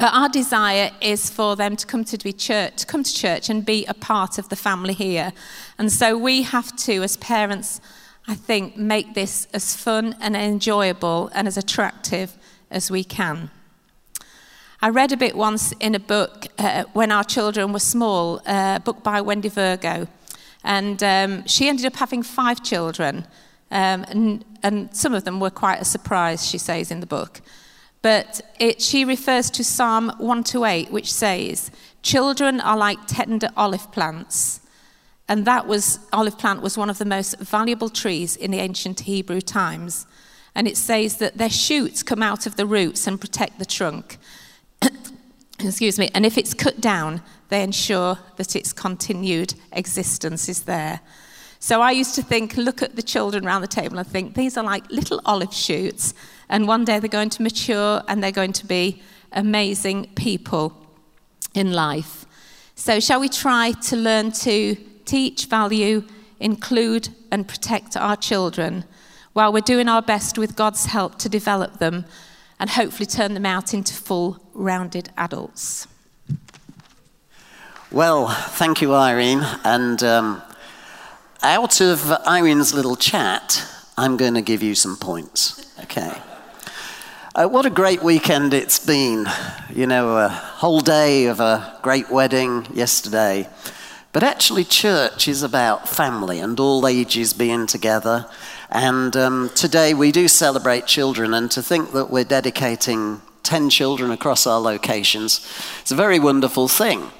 But 0.00 0.14
our 0.14 0.30
desire 0.30 0.92
is 1.02 1.28
for 1.28 1.56
them 1.56 1.76
to 1.76 1.86
come 1.86 2.04
to 2.06 2.32
church, 2.32 2.76
to 2.76 2.86
come 2.86 3.02
to 3.02 3.14
church 3.14 3.50
and 3.50 3.66
be 3.66 3.84
a 3.84 3.92
part 3.92 4.38
of 4.38 4.48
the 4.48 4.56
family 4.56 4.94
here. 4.94 5.34
And 5.76 5.92
so 5.92 6.16
we 6.16 6.40
have 6.40 6.74
to, 6.86 7.02
as 7.02 7.18
parents, 7.18 7.82
I 8.26 8.34
think, 8.34 8.78
make 8.78 9.12
this 9.12 9.46
as 9.52 9.76
fun 9.76 10.16
and 10.18 10.34
enjoyable 10.34 11.30
and 11.34 11.46
as 11.46 11.58
attractive 11.58 12.38
as 12.70 12.90
we 12.90 13.04
can. 13.04 13.50
I 14.80 14.88
read 14.88 15.12
a 15.12 15.18
bit 15.18 15.36
once 15.36 15.72
in 15.80 15.94
a 15.94 16.00
book 16.00 16.46
uh, 16.56 16.84
when 16.94 17.12
our 17.12 17.22
children 17.22 17.74
were 17.74 17.78
small, 17.78 18.38
uh, 18.46 18.76
a 18.78 18.82
book 18.82 19.02
by 19.02 19.20
Wendy 19.20 19.50
Virgo. 19.50 20.08
And 20.64 21.02
um, 21.02 21.46
she 21.46 21.68
ended 21.68 21.84
up 21.84 21.96
having 21.96 22.22
five 22.22 22.62
children. 22.62 23.26
Um, 23.70 24.04
and, 24.08 24.44
and, 24.62 24.96
some 24.96 25.12
of 25.12 25.24
them 25.24 25.40
were 25.40 25.50
quite 25.50 25.82
a 25.82 25.84
surprise, 25.84 26.48
she 26.48 26.56
says 26.56 26.90
in 26.90 27.00
the 27.00 27.06
book. 27.06 27.42
But 28.02 28.40
it, 28.58 28.80
she 28.80 29.04
refers 29.04 29.50
to 29.50 29.64
Psalm 29.64 30.06
128, 30.18 30.90
which 30.90 31.12
says, 31.12 31.70
Children 32.02 32.60
are 32.60 32.76
like 32.76 33.06
tender 33.06 33.50
olive 33.56 33.92
plants. 33.92 34.60
And 35.28 35.44
that 35.44 35.66
was, 35.66 36.00
olive 36.12 36.38
plant 36.38 36.62
was 36.62 36.78
one 36.78 36.90
of 36.90 36.98
the 36.98 37.04
most 37.04 37.38
valuable 37.38 37.88
trees 37.88 38.36
in 38.36 38.50
the 38.50 38.58
ancient 38.58 39.00
Hebrew 39.00 39.40
times 39.40 40.06
and 40.54 40.66
it 40.66 40.76
says 40.76 41.18
that 41.18 41.38
their 41.38 41.50
shoots 41.50 42.02
come 42.02 42.22
out 42.22 42.46
of 42.46 42.56
the 42.56 42.66
roots 42.66 43.06
and 43.06 43.20
protect 43.20 43.58
the 43.58 43.64
trunk. 43.64 44.18
Excuse 45.60 45.98
me, 45.98 46.10
and 46.14 46.26
if 46.26 46.36
it's 46.36 46.54
cut 46.54 46.80
down, 46.80 47.22
they 47.48 47.62
ensure 47.62 48.18
that 48.36 48.56
its 48.56 48.72
continued 48.72 49.54
existence 49.72 50.48
is 50.48 50.62
there. 50.62 51.00
So 51.60 51.80
I 51.80 51.92
used 51.92 52.14
to 52.16 52.22
think, 52.22 52.56
look 52.56 52.82
at 52.82 52.96
the 52.96 53.02
children 53.02 53.46
around 53.46 53.60
the 53.60 53.68
table 53.68 53.98
and 53.98 54.06
think, 54.06 54.34
these 54.34 54.56
are 54.56 54.64
like 54.64 54.90
little 54.90 55.20
olive 55.24 55.54
shoots, 55.54 56.14
and 56.48 56.66
one 56.66 56.84
day 56.84 56.98
they're 56.98 57.08
going 57.08 57.30
to 57.30 57.42
mature 57.42 58.02
and 58.08 58.22
they're 58.22 58.32
going 58.32 58.54
to 58.54 58.66
be 58.66 59.02
amazing 59.32 60.10
people 60.16 60.74
in 61.54 61.72
life. 61.72 62.26
So, 62.74 62.98
shall 62.98 63.20
we 63.20 63.28
try 63.28 63.72
to 63.72 63.96
learn 63.96 64.32
to 64.32 64.74
teach, 65.04 65.46
value, 65.46 66.04
include, 66.40 67.10
and 67.30 67.46
protect 67.46 67.96
our 67.96 68.16
children? 68.16 68.84
while 69.32 69.52
we're 69.52 69.60
doing 69.60 69.88
our 69.88 70.02
best 70.02 70.38
with 70.38 70.56
God's 70.56 70.86
help 70.86 71.18
to 71.18 71.28
develop 71.28 71.78
them 71.78 72.04
and 72.58 72.68
hopefully 72.68 73.06
turn 73.06 73.34
them 73.34 73.46
out 73.46 73.72
into 73.72 73.94
full, 73.94 74.38
rounded 74.52 75.10
adults. 75.16 75.86
Well, 77.90 78.28
thank 78.28 78.82
you, 78.82 78.94
Irene. 78.94 79.42
And 79.64 80.02
um, 80.02 80.42
out 81.42 81.80
of 81.80 82.12
Irene's 82.26 82.74
little 82.74 82.96
chat, 82.96 83.66
I'm 83.96 84.16
going 84.16 84.34
to 84.34 84.42
give 84.42 84.62
you 84.62 84.74
some 84.74 84.96
points. 84.96 85.72
Okay. 85.84 86.12
Uh, 87.34 87.46
what 87.46 87.66
a 87.66 87.70
great 87.70 88.02
weekend 88.02 88.54
it's 88.54 88.84
been. 88.84 89.26
You 89.72 89.86
know, 89.86 90.16
a 90.16 90.28
whole 90.28 90.80
day 90.80 91.26
of 91.26 91.40
a 91.40 91.78
great 91.82 92.10
wedding 92.10 92.66
yesterday. 92.72 93.48
But 94.12 94.22
actually, 94.22 94.64
church 94.64 95.28
is 95.28 95.42
about 95.42 95.88
family 95.88 96.40
and 96.40 96.58
all 96.58 96.86
ages 96.86 97.32
being 97.32 97.66
together 97.66 98.26
and 98.70 99.16
um, 99.16 99.50
today 99.56 99.94
we 99.94 100.12
do 100.12 100.28
celebrate 100.28 100.86
children, 100.86 101.34
and 101.34 101.50
to 101.50 101.62
think 101.62 101.90
that 101.90 102.08
we're 102.08 102.24
dedicating 102.24 103.20
10 103.42 103.68
children 103.68 104.12
across 104.12 104.46
our 104.46 104.60
locations, 104.60 105.38
it's 105.80 105.90
a 105.90 105.96
very 105.96 106.20
wonderful 106.20 106.68
thing. 106.68 107.10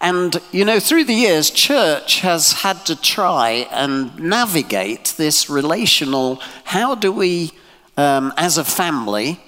And, 0.00 0.40
you 0.52 0.64
know, 0.64 0.80
through 0.80 1.04
the 1.04 1.14
years, 1.14 1.50
church 1.50 2.20
has 2.20 2.52
had 2.52 2.86
to 2.86 2.94
try 2.94 3.66
and 3.70 4.16
navigate 4.18 5.14
this 5.16 5.50
relational 5.50 6.36
how 6.64 6.94
do 6.94 7.10
we, 7.12 7.52
um, 7.96 8.32
as 8.36 8.58
a 8.58 8.64
family, 8.64 9.40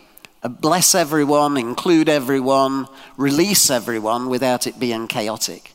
Uh, 0.43 0.49
bless 0.49 0.95
everyone, 0.95 1.59
include 1.59 2.09
everyone, 2.09 2.89
release 3.19 3.71
everyone 3.71 4.31
without 4.31 4.67
it 4.67 4.79
being 4.79 5.07
chaotic. 5.07 5.75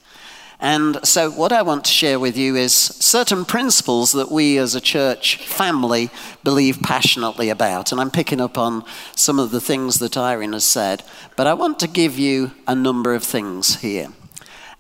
And 0.59 0.97
so, 1.03 1.29
what 1.29 1.51
I 1.51 1.61
want 1.61 1.85
to 1.85 1.91
share 1.91 2.19
with 2.19 2.35
you 2.35 2.55
is 2.55 2.73
certain 2.73 3.45
principles 3.45 4.11
that 4.13 4.31
we 4.31 4.57
as 4.57 4.73
a 4.73 4.81
church 4.81 5.37
family 5.37 6.09
believe 6.43 6.79
passionately 6.81 7.51
about. 7.51 7.91
And 7.91 8.01
I'm 8.01 8.09
picking 8.09 8.41
up 8.41 8.57
on 8.57 8.83
some 9.15 9.37
of 9.37 9.51
the 9.51 9.61
things 9.61 9.99
that 9.99 10.17
Irene 10.17 10.53
has 10.53 10.63
said, 10.63 11.03
but 11.35 11.45
I 11.45 11.53
want 11.53 11.77
to 11.79 11.87
give 11.87 12.17
you 12.17 12.51
a 12.65 12.73
number 12.73 13.13
of 13.13 13.23
things 13.23 13.81
here. 13.81 14.09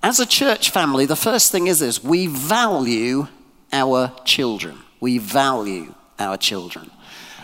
As 0.05 0.19
a 0.19 0.25
church 0.27 0.69
family, 0.69 1.07
the 1.07 1.15
first 1.15 1.51
thing 1.51 1.65
is 1.65 1.79
this 1.79 2.03
we 2.03 2.27
value 2.27 3.27
our 3.73 4.11
children. 4.23 4.77
We 4.99 5.17
value 5.17 5.95
our 6.19 6.37
children. 6.37 6.91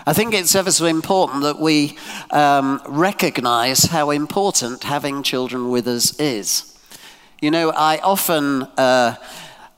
I 0.06 0.14
think 0.14 0.36
it's 0.36 0.54
ever 0.54 0.70
so 0.70 0.86
important 0.86 1.42
that 1.42 1.58
we 1.58 1.98
um, 2.30 2.80
recognize 2.88 3.86
how 3.86 4.12
important 4.12 4.84
having 4.84 5.24
children 5.24 5.72
with 5.72 5.88
us 5.88 6.20
is. 6.20 6.78
You 7.42 7.50
know, 7.50 7.72
I 7.76 7.98
often 7.98 8.62
uh, 8.78 9.16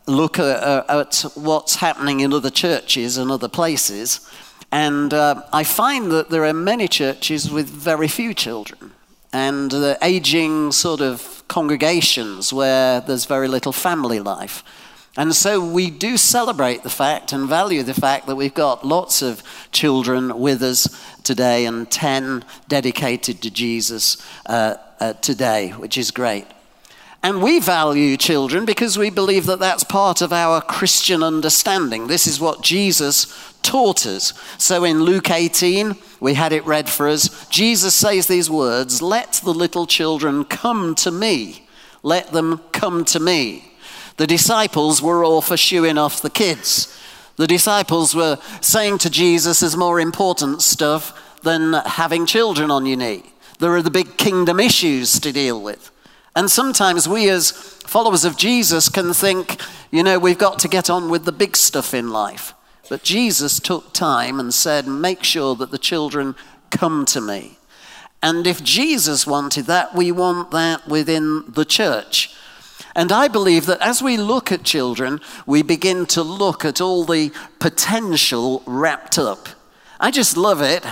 look 0.05 0.37
at, 0.37 0.61
uh, 0.61 0.83
at, 0.89 1.21
what's 1.35 1.75
happening 1.75 2.19
in 2.19 2.33
other 2.33 2.49
churches 2.49 3.15
and 3.15 3.31
other 3.31 3.47
places, 3.47 4.29
and 4.73 5.13
uh, 5.13 5.43
I 5.53 5.63
find 5.63 6.11
that 6.11 6.29
there 6.31 6.43
are 6.43 6.53
many 6.53 6.89
churches 6.89 7.49
with 7.49 7.69
very 7.69 8.09
few 8.09 8.33
children, 8.33 8.91
and 9.33 9.71
the 9.71 9.97
aging 10.01 10.71
sort 10.71 11.01
of 11.01 11.43
congregations 11.47 12.53
where 12.53 13.01
there's 13.01 13.25
very 13.25 13.47
little 13.47 13.73
family 13.73 14.19
life. 14.19 14.63
And 15.17 15.35
so 15.35 15.63
we 15.63 15.91
do 15.91 16.17
celebrate 16.17 16.81
the 16.83 16.89
fact 16.89 17.33
and 17.33 17.47
value 17.47 17.83
the 17.83 17.93
fact 17.93 18.25
that 18.27 18.35
we've 18.35 18.53
got 18.53 18.85
lots 18.85 19.21
of 19.21 19.43
children 19.71 20.39
with 20.39 20.63
us 20.63 20.87
today 21.23 21.65
and 21.65 21.89
10 21.89 22.43
dedicated 22.67 23.41
to 23.43 23.51
Jesus 23.51 24.17
uh, 24.47 24.75
uh, 24.99 25.13
today, 25.13 25.69
which 25.69 25.97
is 25.97 26.09
great. 26.09 26.47
And 27.24 27.42
we 27.42 27.60
value 27.60 28.18
children 28.18 28.65
because 28.65 28.98
we 28.98 29.10
believe 29.10 29.46
that 29.46 29.60
that's 29.60 29.86
part 29.86 30.22
of 30.22 30.34
our 30.34 30.62
Christian 30.62 31.24
understanding. 31.24 32.08
This 32.08 32.27
is 32.27 32.38
what 32.38 32.62
Jesus 32.62 33.53
taught 33.62 34.06
us. 34.06 34.34
So 34.58 34.84
in 34.84 35.03
Luke 35.03 35.32
18, 35.32 35.96
we 36.20 36.34
had 36.34 36.51
it 36.51 36.65
read 36.65 36.89
for 36.89 37.08
us. 37.08 37.48
Jesus 37.48 37.96
says 37.96 38.27
these 38.27 38.50
words 38.50 39.01
Let 39.01 39.39
the 39.42 39.53
little 39.53 39.88
children 39.88 40.44
come 40.44 40.96
to 40.96 41.12
me. 41.12 41.65
Let 42.03 42.34
them 42.34 42.62
come 42.74 43.06
to 43.06 43.22
me. 43.22 43.72
The 44.18 44.27
disciples 44.27 45.01
were 45.01 45.24
all 45.24 45.42
for 45.42 45.56
shooing 45.56 45.98
off 45.98 46.22
the 46.22 46.30
kids. 46.30 46.94
The 47.38 47.48
disciples 47.48 48.13
were 48.13 48.38
saying 48.60 48.98
to 49.00 49.10
Jesus, 49.10 49.62
There's 49.62 49.77
more 49.77 50.01
important 50.01 50.62
stuff 50.62 51.39
than 51.42 51.72
having 51.72 52.25
children 52.25 52.70
on 52.70 52.86
your 52.86 52.98
knee. 52.98 53.24
There 53.60 53.72
are 53.72 53.82
the 53.82 53.89
big 53.89 54.18
kingdom 54.18 54.60
issues 54.60 55.22
to 55.22 55.32
deal 55.32 55.62
with. 55.62 55.92
And 56.35 56.49
sometimes 56.49 57.07
we, 57.07 57.29
as 57.29 57.51
followers 57.51 58.25
of 58.25 58.37
Jesus, 58.37 58.89
can 58.89 59.13
think, 59.13 59.61
you 59.91 60.03
know, 60.03 60.17
we've 60.17 60.37
got 60.37 60.57
to 60.59 60.67
get 60.67 60.89
on 60.89 61.09
with 61.09 61.25
the 61.25 61.31
big 61.31 61.55
stuff 61.55 61.93
in 61.93 62.09
life. 62.09 62.53
But 62.89 63.03
Jesus 63.03 63.59
took 63.59 63.93
time 63.93 64.39
and 64.39 64.53
said, 64.53 64.87
make 64.87 65.23
sure 65.23 65.55
that 65.55 65.71
the 65.71 65.77
children 65.77 66.35
come 66.71 67.05
to 67.05 67.21
me. 67.21 67.59
And 68.21 68.47
if 68.47 68.63
Jesus 68.63 69.27
wanted 69.27 69.65
that, 69.65 69.93
we 69.93 70.11
want 70.11 70.51
that 70.51 70.87
within 70.87 71.43
the 71.47 71.65
church. 71.65 72.35
And 72.95 73.11
I 73.11 73.27
believe 73.27 73.65
that 73.65 73.81
as 73.81 74.01
we 74.01 74.17
look 74.17 74.51
at 74.51 74.63
children, 74.63 75.19
we 75.45 75.61
begin 75.61 76.05
to 76.07 76.23
look 76.23 76.63
at 76.63 76.81
all 76.81 77.03
the 77.03 77.31
potential 77.59 78.63
wrapped 78.65 79.17
up. 79.17 79.49
I 79.99 80.11
just 80.11 80.37
love 80.37 80.61
it. 80.61 80.85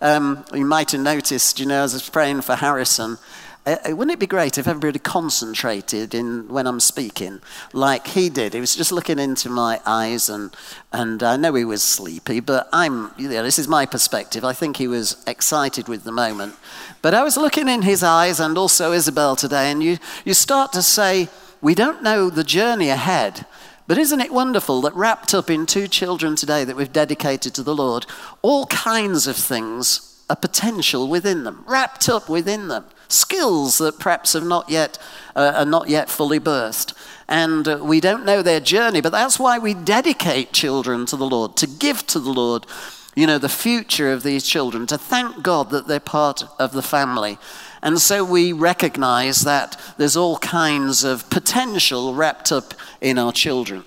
Um, 0.00 0.44
you 0.52 0.64
might 0.64 0.90
have 0.92 1.00
noticed, 1.00 1.58
you 1.60 1.66
know, 1.66 1.82
as 1.82 1.94
I 1.94 1.96
was 1.96 2.10
praying 2.10 2.42
for 2.42 2.56
Harrison, 2.56 3.18
uh, 3.66 3.76
uh, 3.88 3.96
wouldn't 3.96 4.12
it 4.12 4.18
be 4.18 4.26
great 4.26 4.58
if 4.58 4.68
everybody 4.68 4.98
concentrated 4.98 6.14
in 6.14 6.48
when 6.48 6.66
I'm 6.66 6.80
speaking, 6.80 7.40
like 7.72 8.08
he 8.08 8.28
did? 8.28 8.52
He 8.52 8.60
was 8.60 8.76
just 8.76 8.92
looking 8.92 9.18
into 9.18 9.48
my 9.48 9.80
eyes, 9.86 10.28
and 10.28 10.54
and 10.92 11.22
I 11.22 11.36
know 11.36 11.54
he 11.54 11.64
was 11.64 11.82
sleepy, 11.82 12.40
but 12.40 12.68
I'm. 12.72 13.12
You 13.16 13.28
know, 13.28 13.42
this 13.42 13.58
is 13.58 13.66
my 13.66 13.86
perspective. 13.86 14.44
I 14.44 14.52
think 14.52 14.76
he 14.76 14.88
was 14.88 15.22
excited 15.26 15.88
with 15.88 16.04
the 16.04 16.12
moment, 16.12 16.56
but 17.00 17.14
I 17.14 17.22
was 17.22 17.38
looking 17.38 17.68
in 17.68 17.82
his 17.82 18.02
eyes, 18.02 18.38
and 18.38 18.58
also 18.58 18.92
Isabel 18.92 19.34
today, 19.34 19.70
and 19.70 19.82
you 19.82 19.96
you 20.26 20.34
start 20.34 20.72
to 20.74 20.82
say, 20.82 21.28
we 21.62 21.74
don't 21.74 22.02
know 22.02 22.28
the 22.28 22.44
journey 22.44 22.90
ahead. 22.90 23.46
But 23.86 23.98
isn't 23.98 24.20
it 24.20 24.32
wonderful 24.32 24.80
that 24.82 24.94
wrapped 24.94 25.34
up 25.34 25.50
in 25.50 25.66
two 25.66 25.88
children 25.88 26.36
today 26.36 26.64
that 26.64 26.76
we've 26.76 26.92
dedicated 26.92 27.54
to 27.54 27.62
the 27.62 27.74
Lord, 27.74 28.06
all 28.40 28.64
kinds 28.66 29.26
of 29.26 29.36
things 29.36 30.22
are 30.30 30.36
potential 30.36 31.06
within 31.06 31.44
them, 31.44 31.64
wrapped 31.66 32.08
up 32.08 32.30
within 32.30 32.68
them 32.68 32.86
skills 33.14 33.78
that 33.78 33.98
perhaps 33.98 34.32
have 34.34 34.44
not 34.44 34.68
yet, 34.68 34.98
uh, 35.34 35.52
are 35.56 35.64
not 35.64 35.88
yet 35.88 36.10
fully 36.10 36.40
birthed. 36.40 36.92
And 37.28 37.66
uh, 37.66 37.78
we 37.82 38.00
don't 38.00 38.24
know 38.24 38.42
their 38.42 38.60
journey, 38.60 39.00
but 39.00 39.12
that's 39.12 39.38
why 39.38 39.58
we 39.58 39.74
dedicate 39.74 40.52
children 40.52 41.06
to 41.06 41.16
the 41.16 41.26
Lord, 41.26 41.56
to 41.56 41.66
give 41.66 42.06
to 42.08 42.20
the 42.20 42.32
Lord, 42.32 42.66
you 43.14 43.26
know, 43.26 43.38
the 43.38 43.48
future 43.48 44.12
of 44.12 44.22
these 44.22 44.44
children, 44.46 44.86
to 44.88 44.98
thank 44.98 45.42
God 45.42 45.70
that 45.70 45.86
they're 45.86 46.00
part 46.00 46.44
of 46.58 46.72
the 46.72 46.82
family. 46.82 47.38
And 47.82 48.00
so 48.00 48.24
we 48.24 48.52
recognize 48.52 49.40
that 49.40 49.80
there's 49.98 50.16
all 50.16 50.38
kinds 50.38 51.04
of 51.04 51.28
potential 51.30 52.14
wrapped 52.14 52.50
up 52.50 52.74
in 53.00 53.18
our 53.18 53.32
children. 53.32 53.84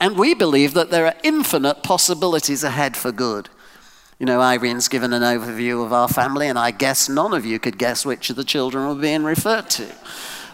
And 0.00 0.16
we 0.16 0.34
believe 0.34 0.74
that 0.74 0.90
there 0.90 1.06
are 1.06 1.14
infinite 1.22 1.82
possibilities 1.82 2.64
ahead 2.64 2.96
for 2.96 3.12
good. 3.12 3.48
You 4.18 4.26
know, 4.26 4.40
Irene's 4.40 4.88
given 4.88 5.12
an 5.12 5.22
overview 5.22 5.84
of 5.84 5.92
our 5.92 6.08
family, 6.08 6.48
and 6.48 6.58
I 6.58 6.72
guess 6.72 7.08
none 7.08 7.32
of 7.32 7.46
you 7.46 7.60
could 7.60 7.78
guess 7.78 8.04
which 8.04 8.30
of 8.30 8.36
the 8.36 8.42
children 8.42 8.88
were 8.88 9.00
being 9.00 9.22
referred 9.22 9.70
to. 9.70 9.86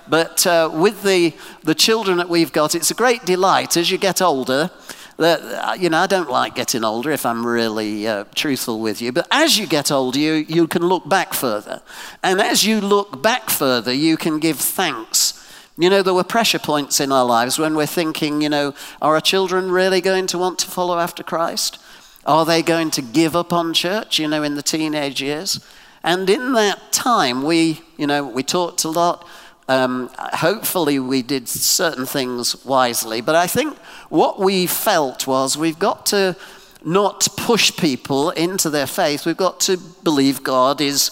But 0.07 0.47
uh, 0.47 0.71
with 0.71 1.03
the, 1.03 1.33
the 1.63 1.75
children 1.75 2.19
that 2.19 2.29
we've 2.29 2.53
got, 2.53 2.75
it's 2.75 2.91
a 2.91 2.95
great 2.95 3.25
delight 3.25 3.79
as 3.79 3.91
you 3.91 3.97
get 3.97 4.21
older. 4.21 4.71
That, 5.17 5.41
uh, 5.41 5.73
you 5.75 5.89
know, 5.89 5.97
I 5.99 6.07
don't 6.07 6.29
like 6.29 6.55
getting 6.55 6.85
older 6.85 7.11
if 7.11 7.25
I'm 7.25 7.47
really 7.47 8.07
uh, 8.07 8.25
truthful 8.35 8.81
with 8.81 9.01
you. 9.01 9.13
But 9.13 9.29
as 9.31 9.57
you 9.57 9.67
get 9.67 9.91
older, 9.91 10.19
you, 10.19 10.33
you 10.33 10.67
can 10.67 10.83
look 10.83 11.09
back 11.09 11.33
further. 11.33 11.81
And 12.23 12.43
as 12.43 12.67
you 12.67 12.83
look 12.83 13.23
back 13.23 13.49
further, 13.49 13.95
you 13.95 14.19
can 14.19 14.41
give 14.41 14.59
thanks. 14.59 15.41
You 15.79 15.89
know, 15.89 16.03
there 16.03 16.13
were 16.13 16.25
pressure 16.25 16.59
points 16.59 17.01
in 17.01 17.13
our 17.13 17.25
lives 17.25 17.59
when 17.59 17.77
we're 17.77 17.87
thinking, 17.87 18.43
you 18.43 18.51
know, 18.51 18.75
are 19.01 19.15
our 19.15 19.21
children 19.23 19.71
really 19.71 20.03
going 20.03 20.27
to 20.27 20.39
want 20.39 20.59
to 20.59 20.71
follow 20.71 20.99
after 20.99 21.23
Christ? 21.23 21.79
Are 22.27 22.45
they 22.45 22.63
going 22.63 22.91
to 22.93 23.03
give 23.03 23.37
up 23.37 23.53
on 23.53 23.75
church, 23.75 24.19
you 24.19 24.29
know, 24.29 24.43
in 24.43 24.55
the 24.55 24.63
teenage 24.63 25.21
years? 25.21 25.61
And 26.03 26.29
in 26.29 26.53
that 26.53 26.93
time, 26.93 27.43
we, 27.43 27.83
you 27.97 28.07
know, 28.07 28.25
we 28.27 28.43
talked 28.43 28.85
a 28.85 28.91
lot. 28.91 29.27
Um, 29.69 30.11
hopefully, 30.17 30.99
we 30.99 31.23
did 31.23 31.49
certain 31.49 32.07
things 32.07 32.65
wisely. 32.65 33.21
But 33.21 33.35
I 33.35 33.47
think 33.47 33.77
what 34.09 34.39
we 34.39 34.67
felt 34.67 35.27
was 35.27 35.57
we've 35.57 35.79
got 35.79 36.07
to 36.07 36.37
not 36.85 37.29
push 37.37 37.75
people 37.77 38.31
into 38.31 38.69
their 38.69 38.87
faith. 38.87 39.25
We've 39.25 39.37
got 39.37 39.61
to 39.61 39.79
believe 40.03 40.43
God 40.43 40.81
is 40.81 41.11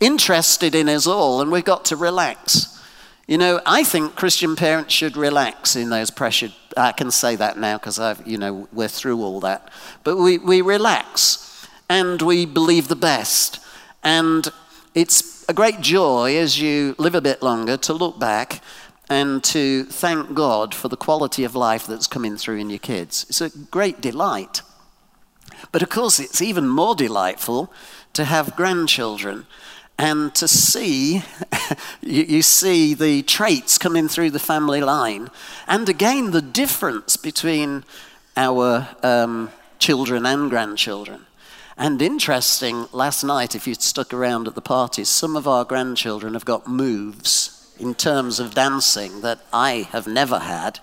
interested 0.00 0.74
in 0.74 0.88
us 0.88 1.06
all, 1.06 1.40
and 1.40 1.50
we've 1.50 1.64
got 1.64 1.86
to 1.86 1.96
relax. 1.96 2.75
You 3.26 3.38
know, 3.38 3.60
I 3.66 3.82
think 3.82 4.14
Christian 4.14 4.54
parents 4.54 4.94
should 4.94 5.16
relax 5.16 5.74
in 5.74 5.90
those 5.90 6.10
pressured. 6.10 6.52
I 6.76 6.92
can 6.92 7.10
say 7.10 7.34
that 7.36 7.58
now 7.58 7.76
because 7.76 7.98
I've, 7.98 8.24
you 8.26 8.38
know, 8.38 8.68
we're 8.72 8.86
through 8.86 9.20
all 9.20 9.40
that. 9.40 9.70
But 10.04 10.16
we, 10.16 10.38
we 10.38 10.60
relax 10.62 11.66
and 11.88 12.22
we 12.22 12.46
believe 12.46 12.86
the 12.86 12.96
best. 12.96 13.58
And 14.04 14.46
it's 14.94 15.44
a 15.48 15.54
great 15.54 15.80
joy 15.80 16.36
as 16.36 16.60
you 16.60 16.94
live 16.98 17.16
a 17.16 17.20
bit 17.20 17.42
longer 17.42 17.76
to 17.76 17.92
look 17.92 18.20
back 18.20 18.62
and 19.08 19.42
to 19.44 19.84
thank 19.84 20.34
God 20.34 20.74
for 20.74 20.88
the 20.88 20.96
quality 20.96 21.44
of 21.44 21.54
life 21.54 21.86
that's 21.86 22.06
coming 22.06 22.36
through 22.36 22.58
in 22.58 22.70
your 22.70 22.78
kids. 22.78 23.26
It's 23.28 23.40
a 23.40 23.50
great 23.50 24.00
delight. 24.00 24.62
But 25.72 25.82
of 25.82 25.88
course, 25.88 26.20
it's 26.20 26.42
even 26.42 26.68
more 26.68 26.94
delightful 26.94 27.72
to 28.12 28.24
have 28.24 28.56
grandchildren 28.56 29.46
and 29.98 30.34
to 30.34 30.46
see, 30.48 31.22
you, 32.00 32.22
you, 32.22 32.42
see 32.42 32.94
the 32.94 33.22
traits 33.22 33.78
coming 33.78 34.08
through 34.08 34.30
the 34.30 34.38
family 34.38 34.80
line, 34.80 35.30
and 35.66 35.88
again, 35.88 36.30
the 36.30 36.42
difference 36.42 37.16
between 37.16 37.84
our 38.36 38.88
um, 39.02 39.50
children 39.78 40.26
and 40.26 40.50
grandchildren. 40.50 41.26
And 41.78 42.00
interesting, 42.00 42.86
last 42.92 43.22
night, 43.22 43.54
if 43.54 43.66
you 43.66 43.74
stuck 43.74 44.14
around 44.14 44.48
at 44.48 44.54
the 44.54 44.62
parties, 44.62 45.08
some 45.08 45.36
of 45.36 45.46
our 45.46 45.64
grandchildren 45.64 46.32
have 46.32 46.46
got 46.46 46.66
moves 46.66 47.52
in 47.78 47.94
terms 47.94 48.40
of 48.40 48.54
dancing 48.54 49.20
that 49.20 49.40
I 49.52 49.88
have 49.92 50.06
never 50.06 50.38
had, 50.38 50.80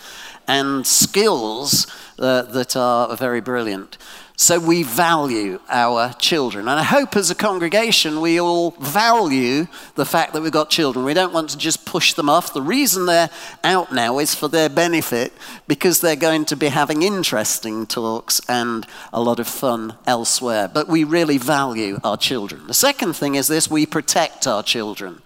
and 0.47 0.85
skills 0.85 1.87
uh, 2.19 2.43
that 2.43 2.75
are 2.75 3.15
very 3.15 3.41
brilliant. 3.41 3.97
So 4.35 4.59
we 4.59 4.81
value 4.81 5.59
our 5.69 6.11
children. 6.13 6.67
And 6.67 6.79
I 6.79 6.83
hope 6.83 7.15
as 7.15 7.29
a 7.29 7.35
congregation 7.35 8.19
we 8.19 8.39
all 8.39 8.71
value 8.71 9.67
the 9.93 10.05
fact 10.05 10.33
that 10.33 10.41
we've 10.41 10.51
got 10.51 10.71
children. 10.71 11.05
We 11.05 11.13
don't 11.13 11.33
want 11.33 11.51
to 11.51 11.57
just 11.57 11.85
push 11.85 12.13
them 12.13 12.29
off. 12.29 12.53
The 12.53 12.61
reason 12.61 13.05
they're 13.05 13.29
out 13.63 13.93
now 13.93 14.17
is 14.17 14.33
for 14.33 14.47
their 14.47 14.69
benefit 14.69 15.33
because 15.67 16.01
they're 16.01 16.15
going 16.15 16.45
to 16.45 16.55
be 16.55 16.69
having 16.69 17.03
interesting 17.03 17.85
talks 17.85 18.41
and 18.49 18.87
a 19.13 19.21
lot 19.21 19.39
of 19.39 19.47
fun 19.47 19.97
elsewhere. 20.07 20.67
But 20.67 20.87
we 20.87 21.03
really 21.03 21.37
value 21.37 21.99
our 22.03 22.17
children. 22.17 22.65
The 22.65 22.73
second 22.73 23.13
thing 23.13 23.35
is 23.35 23.47
this 23.47 23.69
we 23.69 23.85
protect 23.85 24.47
our 24.47 24.63
children. 24.63 25.21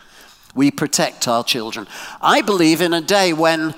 We 0.54 0.70
protect 0.70 1.28
our 1.28 1.44
children. 1.44 1.88
I 2.22 2.42
believe 2.42 2.82
in 2.82 2.94
a 2.94 3.02
day 3.02 3.32
when 3.32 3.74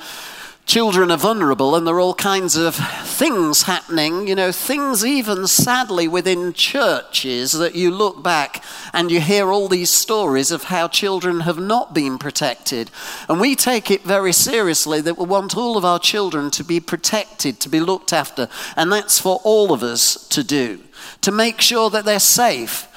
children 0.70 1.10
are 1.10 1.18
vulnerable 1.18 1.76
and 1.76 1.88
there 1.88 1.96
are 1.96 2.00
all 2.00 2.14
kinds 2.14 2.56
of 2.56 2.76
things 2.76 3.64
happening, 3.64 4.28
you 4.28 4.36
know, 4.36 4.52
things 4.52 5.04
even 5.04 5.48
sadly 5.48 6.08
within 6.08 6.54
churches 6.54 7.54
that 7.54 7.74
you 7.74 7.90
look 7.90 8.22
back 8.22 8.64
and 8.94 9.10
you 9.10 9.20
hear 9.20 9.48
all 9.48 9.68
these 9.68 9.90
stories 9.90 10.52
of 10.52 10.66
how 10.66 10.88
children 10.88 11.40
have 11.40 11.58
not 11.58 11.96
been 11.96 12.20
protected. 12.20 12.92
And 13.28 13.42
we 13.42 13.56
take 13.56 13.90
it 13.90 14.04
very 14.04 14.32
seriously 14.32 15.02
that 15.02 15.18
we 15.18 15.26
want 15.26 15.58
all 15.58 15.76
of 15.76 15.84
our 15.84 15.98
children 15.98 16.52
to 16.52 16.64
be 16.64 16.80
protected, 16.80 17.60
to 17.62 17.70
be 17.70 17.80
looked 17.80 18.14
after. 18.14 18.48
And 18.76 18.92
that's 18.92 19.18
for 19.18 19.42
all 19.44 19.74
of 19.74 19.82
us 19.82 20.28
to 20.28 20.44
do, 20.44 20.82
to 21.22 21.32
make 21.32 21.62
sure 21.62 21.90
that 21.90 22.06
they're 22.06 22.20
safe 22.20 22.89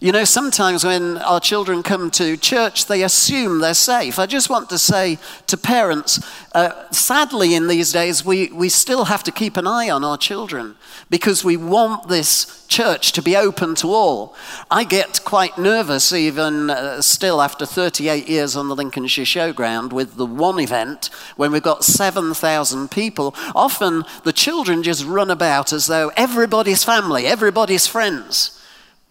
you 0.00 0.10
know, 0.10 0.24
sometimes 0.24 0.84
when 0.84 1.18
our 1.18 1.38
children 1.38 1.82
come 1.82 2.10
to 2.12 2.36
church, 2.36 2.86
they 2.86 3.04
assume 3.04 3.60
they're 3.60 3.74
safe. 3.74 4.18
I 4.18 4.26
just 4.26 4.50
want 4.50 4.68
to 4.70 4.78
say 4.78 5.18
to 5.46 5.56
parents, 5.56 6.20
uh, 6.52 6.90
sadly, 6.90 7.54
in 7.54 7.68
these 7.68 7.92
days, 7.92 8.24
we, 8.24 8.50
we 8.50 8.68
still 8.68 9.04
have 9.04 9.22
to 9.22 9.32
keep 9.32 9.56
an 9.56 9.68
eye 9.68 9.88
on 9.88 10.04
our 10.04 10.18
children 10.18 10.74
because 11.10 11.44
we 11.44 11.56
want 11.56 12.08
this 12.08 12.66
church 12.66 13.12
to 13.12 13.22
be 13.22 13.36
open 13.36 13.76
to 13.76 13.88
all. 13.88 14.34
I 14.68 14.82
get 14.82 15.20
quite 15.24 15.58
nervous, 15.58 16.12
even 16.12 16.70
uh, 16.70 17.00
still 17.00 17.40
after 17.40 17.64
38 17.64 18.28
years 18.28 18.56
on 18.56 18.68
the 18.68 18.76
Lincolnshire 18.76 19.24
Showground, 19.24 19.92
with 19.92 20.16
the 20.16 20.26
one 20.26 20.58
event 20.58 21.08
when 21.36 21.52
we've 21.52 21.62
got 21.62 21.84
7,000 21.84 22.90
people. 22.90 23.32
Often 23.54 24.04
the 24.24 24.32
children 24.32 24.82
just 24.82 25.04
run 25.04 25.30
about 25.30 25.72
as 25.72 25.86
though 25.86 26.10
everybody's 26.16 26.82
family, 26.82 27.26
everybody's 27.26 27.86
friends. 27.86 28.53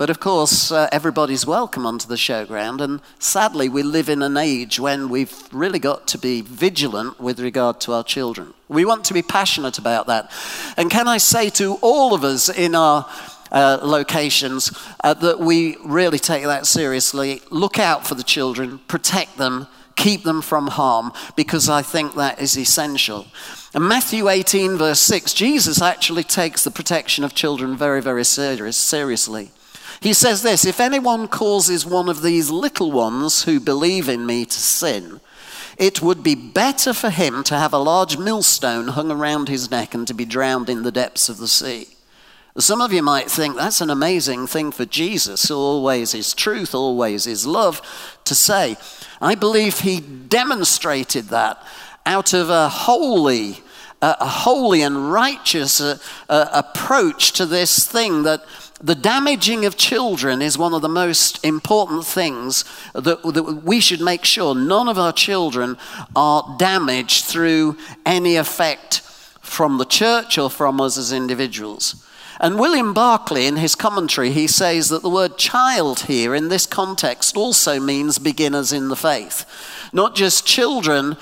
But 0.03 0.09
of 0.09 0.19
course, 0.19 0.69
uh, 0.69 0.89
everybody's 0.91 1.45
welcome 1.45 1.85
onto 1.85 2.09
the 2.09 2.15
showground, 2.15 2.81
and 2.81 2.99
sadly, 3.19 3.69
we 3.69 3.83
live 3.83 4.09
in 4.09 4.21
an 4.21 4.35
age 4.35 4.77
when 4.77 5.07
we've 5.07 5.33
really 5.53 5.79
got 5.79 6.07
to 6.07 6.17
be 6.17 6.41
vigilant 6.41 7.21
with 7.21 7.39
regard 7.39 7.79
to 7.79 7.93
our 7.93 8.03
children. 8.03 8.53
We 8.67 8.83
want 8.83 9.05
to 9.05 9.13
be 9.13 9.21
passionate 9.21 9.77
about 9.77 10.07
that. 10.07 10.29
And 10.75 10.91
can 10.91 11.07
I 11.07 11.19
say 11.19 11.49
to 11.51 11.75
all 11.75 12.13
of 12.13 12.25
us 12.25 12.49
in 12.49 12.75
our 12.75 13.09
uh, 13.49 13.79
locations 13.81 14.77
uh, 15.05 15.13
that 15.13 15.39
we 15.39 15.77
really 15.85 16.19
take 16.19 16.43
that 16.43 16.65
seriously? 16.65 17.41
Look 17.49 17.79
out 17.79 18.05
for 18.05 18.15
the 18.15 18.23
children, 18.23 18.79
protect 18.89 19.37
them, 19.37 19.67
keep 19.95 20.23
them 20.23 20.41
from 20.41 20.67
harm, 20.67 21.13
because 21.37 21.69
I 21.69 21.81
think 21.81 22.15
that 22.15 22.41
is 22.41 22.57
essential. 22.57 23.27
In 23.73 23.87
Matthew 23.87 24.27
18, 24.27 24.75
verse 24.75 24.99
6, 24.99 25.33
Jesus 25.33 25.81
actually 25.81 26.25
takes 26.25 26.65
the 26.65 26.71
protection 26.71 27.23
of 27.23 27.33
children 27.33 27.77
very, 27.77 28.01
very 28.01 28.25
serious, 28.25 28.75
seriously. 28.75 29.51
He 30.03 30.11
says 30.11 30.43
this 30.43 30.65
If 30.65 30.81
anyone 30.81 31.29
causes 31.29 31.85
one 31.85 32.09
of 32.09 32.21
these 32.21 32.49
little 32.49 32.91
ones 32.91 33.43
who 33.43 33.61
believe 33.61 34.09
in 34.09 34.25
me 34.25 34.43
to 34.43 34.59
sin, 34.59 35.21
it 35.77 36.01
would 36.01 36.21
be 36.21 36.35
better 36.35 36.93
for 36.93 37.09
him 37.09 37.41
to 37.45 37.57
have 37.57 37.71
a 37.71 37.77
large 37.77 38.17
millstone 38.17 38.89
hung 38.89 39.09
around 39.09 39.47
his 39.47 39.71
neck 39.71 39.93
and 39.93 40.05
to 40.07 40.13
be 40.13 40.25
drowned 40.25 40.69
in 40.69 40.83
the 40.83 40.91
depths 40.91 41.29
of 41.29 41.37
the 41.37 41.47
sea. 41.47 41.87
Some 42.57 42.81
of 42.81 42.91
you 42.91 43.01
might 43.01 43.31
think 43.31 43.55
that's 43.55 43.79
an 43.79 43.89
amazing 43.89 44.45
thing 44.45 44.73
for 44.73 44.83
Jesus, 44.85 45.47
who 45.47 45.55
always 45.55 46.11
his 46.11 46.33
truth, 46.33 46.75
always 46.75 47.23
his 47.23 47.47
love, 47.47 47.81
to 48.25 48.35
say. 48.35 48.75
I 49.21 49.35
believe 49.35 49.79
he 49.79 50.01
demonstrated 50.01 51.29
that 51.29 51.65
out 52.05 52.33
of 52.33 52.49
a 52.49 52.67
holy, 52.67 53.61
a 54.01 54.27
holy 54.27 54.81
and 54.81 55.13
righteous 55.13 55.79
uh, 55.79 55.97
uh, 56.27 56.49
approach 56.51 57.31
to 57.31 57.45
this 57.45 57.87
thing 57.87 58.23
that 58.23 58.45
the 58.83 58.95
damaging 58.95 59.63
of 59.63 59.77
children 59.77 60.41
is 60.41 60.57
one 60.57 60.73
of 60.73 60.81
the 60.81 60.89
most 60.89 61.43
important 61.45 62.05
things 62.05 62.65
that, 62.93 63.23
that, 63.23 63.61
we 63.63 63.79
should 63.79 64.01
make 64.01 64.25
sure 64.25 64.53
none 64.53 64.89
of 64.89 64.99
our 64.99 65.13
children 65.13 65.77
are 66.17 66.55
damaged 66.59 67.23
through 67.23 67.77
any 68.05 68.35
effect 68.35 68.99
from 69.39 69.77
the 69.77 69.85
church 69.85 70.37
or 70.37 70.49
from 70.49 70.81
us 70.81 70.97
as 70.97 71.13
individuals. 71.13 72.05
And 72.41 72.59
William 72.59 72.93
Barclay, 72.93 73.45
in 73.45 73.55
his 73.55 73.73
commentary, 73.73 74.31
he 74.31 74.47
says 74.47 74.89
that 74.89 75.01
the 75.01 75.09
word 75.09 75.37
child 75.37 76.01
here 76.01 76.35
in 76.35 76.49
this 76.49 76.65
context 76.65 77.37
also 77.37 77.79
means 77.79 78.19
beginners 78.19 78.73
in 78.73 78.89
the 78.89 78.97
faith. 78.97 79.45
Not 79.93 80.13
just 80.13 80.45
children 80.45 81.15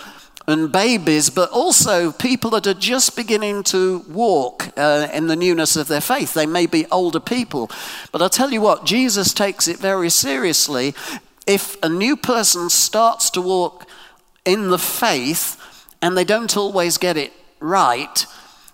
and 0.51 0.71
babies, 0.71 1.29
but 1.29 1.49
also 1.49 2.11
people 2.11 2.51
that 2.51 2.67
are 2.67 2.73
just 2.73 3.15
beginning 3.15 3.63
to 3.63 3.99
walk 4.09 4.67
uh, 4.77 5.07
in 5.13 5.27
the 5.27 5.35
newness 5.35 5.75
of 5.75 5.87
their 5.87 6.01
faith. 6.01 6.33
They 6.33 6.45
may 6.45 6.65
be 6.65 6.85
older 6.91 7.19
people. 7.19 7.71
But 8.11 8.21
I'll 8.21 8.29
tell 8.29 8.51
you 8.51 8.61
what, 8.61 8.85
Jesus 8.85 9.33
takes 9.33 9.67
it 9.67 9.77
very 9.77 10.09
seriously. 10.09 10.93
If 11.47 11.81
a 11.81 11.89
new 11.89 12.15
person 12.15 12.69
starts 12.69 13.29
to 13.31 13.41
walk 13.41 13.87
in 14.45 14.69
the 14.69 14.79
faith 14.79 15.57
and 16.01 16.17
they 16.17 16.23
don't 16.23 16.55
always 16.55 16.97
get 16.97 17.17
it 17.17 17.33
right, 17.59 18.25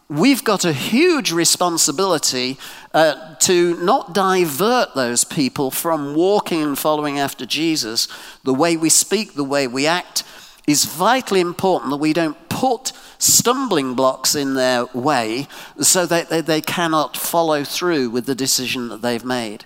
we've 0.10 0.44
got 0.44 0.66
a 0.66 0.74
huge 0.74 1.32
responsibility 1.32 2.58
uh, 2.94 3.36
to 3.36 3.78
not 3.84 4.14
divert 4.14 4.96
those 4.96 5.24
people 5.24 5.70
from 5.70 6.16
walking 6.16 6.64
and 6.64 6.80
following 6.80 7.20
after 7.20 7.46
Jesus. 7.46 8.08
The 8.44 8.54
way 8.54 8.78
we 8.78 8.90
speak, 8.90 9.34
the 9.34 9.44
way 9.44 9.68
we 9.68 9.86
act, 9.86 10.24
is 10.68 10.84
vitally 10.84 11.40
important 11.40 11.92
that 11.92 11.98
we 11.98 12.12
don't 12.14 12.38
put 12.50 12.92
stumbling 13.18 13.94
blocks 13.96 14.36
in 14.36 14.54
their 14.54 14.86
way 14.88 15.48
so 15.80 16.06
that 16.06 16.46
they 16.46 16.62
cannot 16.62 17.16
follow 17.16 17.64
through 17.64 18.10
with 18.10 18.26
the 18.26 18.36
decision 18.36 18.90
that 18.90 19.02
they've 19.02 19.26
made. 19.26 19.64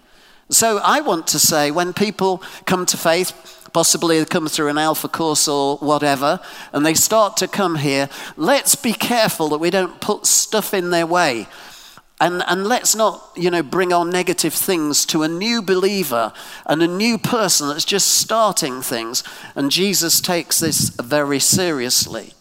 So 0.50 0.80
I 0.84 1.02
want 1.02 1.28
to 1.28 1.40
say 1.40 1.72
when 1.72 1.94
people 1.94 2.44
come 2.66 2.86
to 2.86 2.98
faith, 2.98 3.70
possibly 3.74 4.20
they 4.20 4.26
come 4.26 4.48
through 4.48 4.68
an 4.68 4.78
alpha 4.78 5.08
course 5.08 5.48
or 5.48 5.78
whatever, 5.78 6.40
and 6.72 6.86
they 6.86 6.94
start 6.94 7.36
to 7.38 7.48
come 7.48 7.76
here, 7.76 8.10
let's 8.38 8.76
be 8.76 8.94
careful 8.94 9.50
that 9.50 9.60
we 9.60 9.70
don't 9.70 10.00
put 10.02 10.26
stuff 10.26 10.74
in 10.74 10.92
their 10.92 11.08
way 11.08 11.48
and, 12.22 12.44
and 12.46 12.68
let's 12.68 12.96
not, 12.96 13.32
you 13.36 13.50
know, 13.50 13.64
bring 13.64 13.92
on 13.92 14.12
negative 14.12 14.54
things 14.54 15.08
to 15.08 15.24
a 15.24 15.28
new 15.28 15.60
believer 15.60 16.32
and 16.68 16.84
a 16.84 16.88
new 16.88 17.18
person 17.18 17.68
that's 17.68 17.84
just 17.84 18.10
starting 18.10 18.84
things. 18.84 19.24
And 19.56 19.72
Jesus 19.72 20.22
takes 20.22 20.60
this 20.60 20.90
very 20.90 21.40
seriously. 21.40 22.34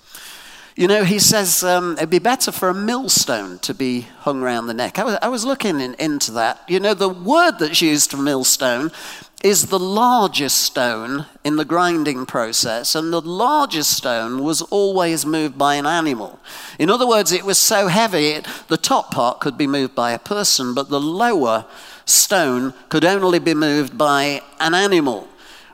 You 0.77 0.87
know, 0.87 1.05
he 1.05 1.19
says 1.19 1.64
um, 1.64 1.95
it'd 1.95 2.11
be 2.11 2.19
better 2.19 2.53
for 2.53 2.69
a 2.69 2.75
millstone 2.75 3.59
to 3.61 3.73
be 3.73 4.03
hung 4.19 4.43
around 4.43 4.66
the 4.66 4.75
neck. 4.75 4.99
I 4.99 5.05
was, 5.05 5.19
I 5.23 5.29
was 5.29 5.47
looking 5.47 5.81
in, 5.81 5.95
into 5.95 6.33
that. 6.33 6.61
You 6.69 6.79
know, 6.79 6.93
the 6.93 7.09
word 7.09 7.53
that's 7.59 7.81
used 7.81 8.11
for 8.11 8.19
millstone 8.19 8.93
is 9.42 9.66
the 9.66 9.79
largest 9.79 10.59
stone 10.59 11.24
in 11.44 11.57
the 11.57 11.64
grinding 11.64 12.26
process, 12.26 12.94
and 12.94 13.12
the 13.12 13.22
largest 13.22 13.96
stone 13.96 14.42
was 14.44 14.61
always 14.62 15.24
moved 15.24 15.57
by 15.57 15.76
an 15.76 15.87
animal. 15.87 16.38
In 16.79 16.90
other 16.90 17.07
words, 17.07 17.33
it 17.33 17.44
was 17.44 17.57
so 17.57 17.88
heavy, 17.88 18.29
it, 18.29 18.46
the 18.68 18.76
top 18.76 19.11
part 19.11 19.40
could 19.40 19.57
be 19.57 19.66
moved 19.66 19.94
by 19.94 20.12
a 20.12 20.18
person, 20.18 20.74
but 20.74 20.90
the 20.90 21.00
lower 21.00 21.64
stone 22.05 22.74
could 22.90 23.05
only 23.05 23.38
be 23.38 23.55
moved 23.55 23.96
by 23.96 24.42
an 24.59 24.74
animal, 24.74 25.26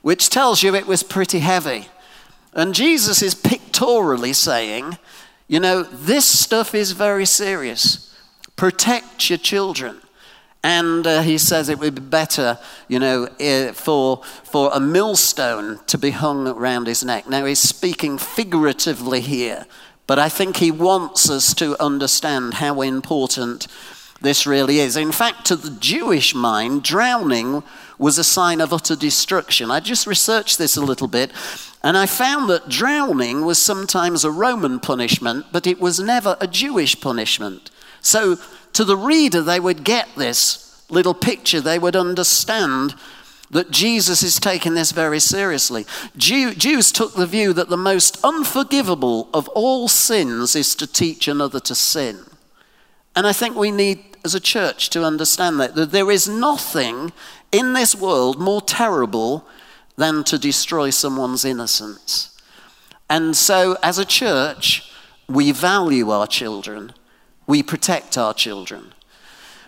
which 0.02 0.31
tells 0.31 0.62
you 0.62 0.74
it 0.74 0.87
was 0.87 1.02
pretty 1.02 1.40
heavy. 1.40 1.88
And 2.52 2.74
Jesus 2.74 3.20
is 3.20 3.35
pictorially 3.35 4.33
saying, 4.33 4.96
you 5.48 5.59
know, 5.59 5.83
this 5.83 6.24
stuff 6.24 6.74
is 6.74 6.92
very 6.92 7.26
serious. 7.26 8.14
Protect 8.55 9.29
your 9.29 9.38
children. 9.38 10.00
And 10.66 11.07
uh, 11.07 11.22
he 11.22 11.38
says 11.38 11.68
it 11.68 11.79
would 11.79 11.94
be 11.94 12.00
better, 12.00 12.59
you 12.88 12.98
know, 12.98 13.26
for, 13.72 14.24
for 14.42 14.68
a 14.74 14.81
millstone 14.81 15.79
to 15.87 15.96
be 15.96 16.11
hung 16.11 16.48
around 16.48 16.88
his 16.88 17.05
neck. 17.05 17.29
Now, 17.29 17.44
he's 17.44 17.61
speaking 17.61 18.18
figuratively 18.18 19.20
here, 19.20 19.66
but 20.09 20.18
I 20.18 20.29
think 20.29 20.57
he 20.57 20.72
wants 20.72 21.31
us 21.31 21.55
to 21.55 21.81
understand 21.81 22.55
how 22.55 22.81
important 22.81 23.68
this 24.20 24.44
really 24.44 24.81
is. 24.81 24.96
In 24.96 25.12
fact, 25.12 25.44
to 25.46 25.55
the 25.55 25.70
Jewish 25.70 26.35
mind, 26.35 26.83
drowning 26.83 27.62
was 27.96 28.18
a 28.18 28.24
sign 28.24 28.61
of 28.61 28.72
utter 28.72 28.96
destruction. 28.96 29.70
I 29.70 29.79
just 29.79 30.05
researched 30.05 30.59
this 30.59 30.76
a 30.76 30.85
little 30.85 31.07
bit, 31.07 31.31
and 31.85 31.96
I 31.96 32.07
found 32.07 32.50
that 32.50 32.68
drowning 32.68 33.44
was 33.44 33.62
sometimes 33.62 34.24
a 34.24 34.33
Roman 34.33 34.81
punishment, 34.81 35.46
but 35.52 35.64
it 35.64 35.79
was 35.79 36.00
never 36.00 36.37
a 36.40 36.48
Jewish 36.48 37.00
punishment. 37.00 37.70
So 38.00 38.38
to 38.77 38.85
the 38.85 38.97
reader, 38.97 39.41
they 39.41 39.59
would 39.59 39.85
get 39.85 40.07
this 40.17 40.85
little 40.91 41.15
picture, 41.15 41.62
they 41.62 41.79
would 41.79 41.97
understand 41.97 42.95
that 43.51 43.71
Jesus 43.71 44.23
is 44.23 44.39
taking 44.39 44.75
this 44.75 44.93
very 44.93 45.19
seriously. 45.19 45.87
Jew, 46.15 46.55
Jews 46.55 46.93
took 46.93 47.15
the 47.15 47.27
view 47.27 47.55
that 47.55 47.71
the 47.71 47.79
most 47.79 48.23
unforgivable 48.23 49.31
of 49.33 49.49
all 49.49 49.89
sins 49.89 50.55
is 50.55 50.75
to 50.75 50.87
teach 50.87 51.27
another 51.27 51.59
to 51.61 51.75
sin. 51.75 52.19
And 53.15 53.27
I 53.27 53.33
think 53.33 53.57
we 53.57 53.71
need 53.71 54.05
as 54.27 54.35
a 54.35 54.41
church 54.41 54.91
to 54.91 55.05
understand 55.05 55.59
that, 55.59 55.75
that 55.75 55.91
there 55.91 56.11
is 56.11 56.29
nothing 56.29 57.12
in 57.53 57.73
this 57.73 57.95
world 57.95 58.39
more 58.39 58.61
terrible 58.61 59.49
than 59.97 60.23
to 60.25 60.39
destroy 60.39 60.91
someone's 60.91 61.47
innocence. 61.47 62.39
And 63.09 63.35
so, 63.35 63.79
as 63.83 63.99
a 63.99 64.05
church, 64.05 64.93
we 65.29 65.51
value 65.51 66.11
our 66.11 66.27
children, 66.27 66.93
we 67.47 67.63
protect 67.63 68.19
our 68.19 68.35
children, 68.35 68.93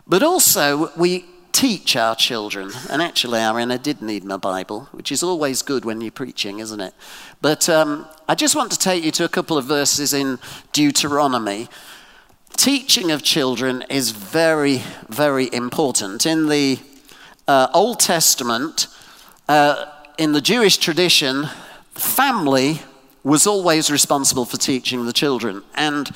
but 0.07 0.23
also 0.23 0.91
we 0.97 1.25
teach 1.53 1.97
our 1.97 2.15
children. 2.15 2.71
And 2.89 3.03
actually, 3.03 3.41
Aaron, 3.41 3.71
I 3.71 3.79
did 3.79 4.01
need 4.01 4.25
my 4.25 4.37
Bible, 4.37 4.89
which 4.93 5.11
is 5.11 5.23
always 5.23 5.63
good 5.63 5.85
when 5.85 6.01
you're 6.01 6.13
preaching, 6.13 6.61
isn't 6.61 6.81
it? 6.81 6.95
But 7.41 7.69
um, 7.69 8.07
I 8.29 8.35
just 8.35 8.55
want 8.55 8.71
to 8.73 8.79
take 8.79 9.03
you 9.03 9.11
to 9.13 9.25
a 9.25 9.29
couple 9.29 9.59
of 9.59 9.65
verses 9.65 10.13
in 10.13 10.39
Deuteronomy. 10.73 11.69
Teaching 12.57 13.11
of 13.11 13.23
children 13.23 13.85
is 13.89 14.11
very, 14.13 14.83
very 15.09 15.49
important. 15.53 16.27
In 16.27 16.49
the 16.49 16.79
uh, 17.49 17.69
Old 17.75 17.99
Testament, 18.01 18.87
uh, 19.49 19.87
in 20.17 20.33
the 20.33 20.41
Jewish 20.41 20.77
tradition, 20.77 21.49
family 21.95 22.83
was 23.25 23.47
always 23.47 23.91
responsible 23.91 24.45
for 24.45 24.57
teaching 24.57 25.07
the 25.07 25.13
children. 25.13 25.63
And 25.75 26.11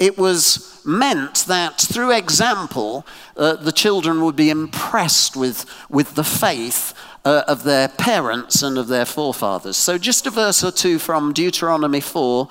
it 0.00 0.16
was 0.16 0.80
meant 0.84 1.44
that 1.46 1.78
through 1.78 2.10
example, 2.12 3.06
uh, 3.36 3.54
the 3.56 3.70
children 3.70 4.24
would 4.24 4.34
be 4.34 4.48
impressed 4.48 5.36
with, 5.36 5.66
with 5.90 6.14
the 6.14 6.24
faith 6.24 6.94
uh, 7.24 7.42
of 7.46 7.64
their 7.64 7.86
parents 7.86 8.62
and 8.62 8.78
of 8.78 8.88
their 8.88 9.04
forefathers. 9.04 9.76
So, 9.76 9.98
just 9.98 10.26
a 10.26 10.30
verse 10.30 10.64
or 10.64 10.72
two 10.72 10.98
from 10.98 11.34
Deuteronomy 11.34 12.00
4, 12.00 12.48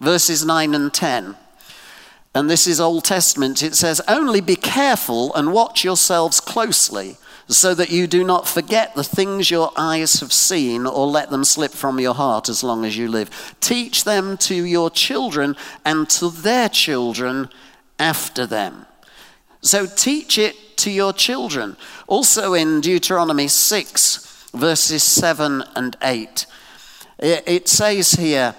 verses 0.00 0.46
9 0.46 0.72
and 0.72 0.94
10. 0.94 1.34
And 2.32 2.48
this 2.48 2.68
is 2.68 2.80
Old 2.80 3.04
Testament. 3.04 3.62
It 3.62 3.74
says, 3.74 4.00
Only 4.06 4.40
be 4.40 4.56
careful 4.56 5.34
and 5.34 5.52
watch 5.52 5.82
yourselves 5.82 6.38
closely 6.38 7.16
so 7.48 7.74
that 7.74 7.90
you 7.90 8.06
do 8.06 8.24
not 8.24 8.48
forget 8.48 8.94
the 8.94 9.04
things 9.04 9.50
your 9.50 9.70
eyes 9.76 10.20
have 10.20 10.32
seen 10.32 10.86
or 10.86 11.06
let 11.06 11.30
them 11.30 11.44
slip 11.44 11.72
from 11.72 12.00
your 12.00 12.14
heart 12.14 12.48
as 12.48 12.64
long 12.64 12.84
as 12.84 12.96
you 12.96 13.08
live. 13.08 13.54
Teach 13.60 14.04
them 14.04 14.36
to 14.38 14.54
your 14.54 14.90
children 14.90 15.56
and 15.84 16.08
to 16.10 16.30
their 16.30 16.68
children 16.68 17.48
after 17.98 18.46
them. 18.46 18.86
So 19.60 19.86
teach 19.86 20.38
it 20.38 20.76
to 20.78 20.90
your 20.90 21.12
children. 21.12 21.76
Also 22.06 22.54
in 22.54 22.80
Deuteronomy 22.80 23.48
6, 23.48 24.50
verses 24.54 25.02
7 25.02 25.62
and 25.74 25.96
8, 26.02 26.46
it 27.18 27.68
says 27.68 28.12
here, 28.12 28.54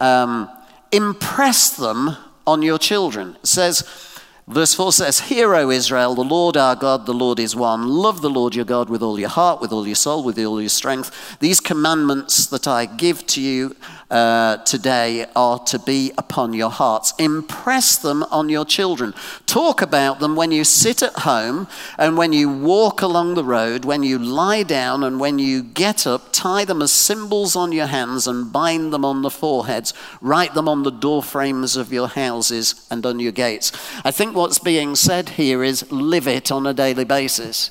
um, 0.00 0.50
impress 0.92 1.76
them 1.76 2.16
on 2.46 2.62
your 2.62 2.78
children. 2.78 3.36
It 3.42 3.46
says, 3.46 4.09
Verse 4.50 4.74
4 4.74 4.92
says, 4.92 5.20
Hear, 5.20 5.54
O 5.54 5.70
Israel, 5.70 6.16
the 6.16 6.24
Lord 6.24 6.56
our 6.56 6.74
God, 6.74 7.06
the 7.06 7.14
Lord 7.14 7.38
is 7.38 7.54
one. 7.54 7.86
Love 7.86 8.20
the 8.20 8.28
Lord 8.28 8.52
your 8.56 8.64
God 8.64 8.90
with 8.90 9.00
all 9.00 9.20
your 9.20 9.28
heart, 9.28 9.60
with 9.60 9.70
all 9.70 9.86
your 9.86 9.94
soul, 9.94 10.24
with 10.24 10.36
all 10.40 10.60
your 10.60 10.68
strength. 10.68 11.38
These 11.38 11.60
commandments 11.60 12.46
that 12.46 12.66
I 12.66 12.86
give 12.86 13.24
to 13.28 13.40
you 13.40 13.76
uh, 14.10 14.56
today 14.64 15.26
are 15.36 15.60
to 15.60 15.78
be 15.78 16.10
upon 16.18 16.52
your 16.52 16.70
hearts. 16.70 17.14
Impress 17.16 17.96
them 17.96 18.24
on 18.24 18.48
your 18.48 18.64
children. 18.64 19.14
Talk 19.46 19.82
about 19.82 20.18
them 20.18 20.34
when 20.34 20.50
you 20.50 20.64
sit 20.64 21.00
at 21.00 21.12
home 21.20 21.68
and 21.96 22.16
when 22.16 22.32
you 22.32 22.48
walk 22.48 23.02
along 23.02 23.34
the 23.34 23.44
road, 23.44 23.84
when 23.84 24.02
you 24.02 24.18
lie 24.18 24.64
down 24.64 25.04
and 25.04 25.20
when 25.20 25.38
you 25.38 25.62
get 25.62 26.08
up. 26.08 26.32
Tie 26.32 26.64
them 26.64 26.82
as 26.82 26.90
symbols 26.90 27.54
on 27.54 27.70
your 27.70 27.86
hands 27.86 28.26
and 28.26 28.52
bind 28.52 28.92
them 28.92 29.04
on 29.04 29.22
the 29.22 29.30
foreheads. 29.30 29.94
Write 30.20 30.54
them 30.54 30.68
on 30.68 30.82
the 30.82 30.90
door 30.90 31.22
frames 31.22 31.76
of 31.76 31.92
your 31.92 32.08
houses 32.08 32.86
and 32.90 33.06
on 33.06 33.20
your 33.20 33.32
gates. 33.32 33.70
I 34.04 34.10
think 34.10 34.34
what's 34.40 34.58
being 34.58 34.96
said 34.96 35.28
here 35.30 35.62
is 35.62 35.92
live 35.92 36.26
it 36.26 36.50
on 36.50 36.66
a 36.66 36.72
daily 36.72 37.04
basis. 37.04 37.70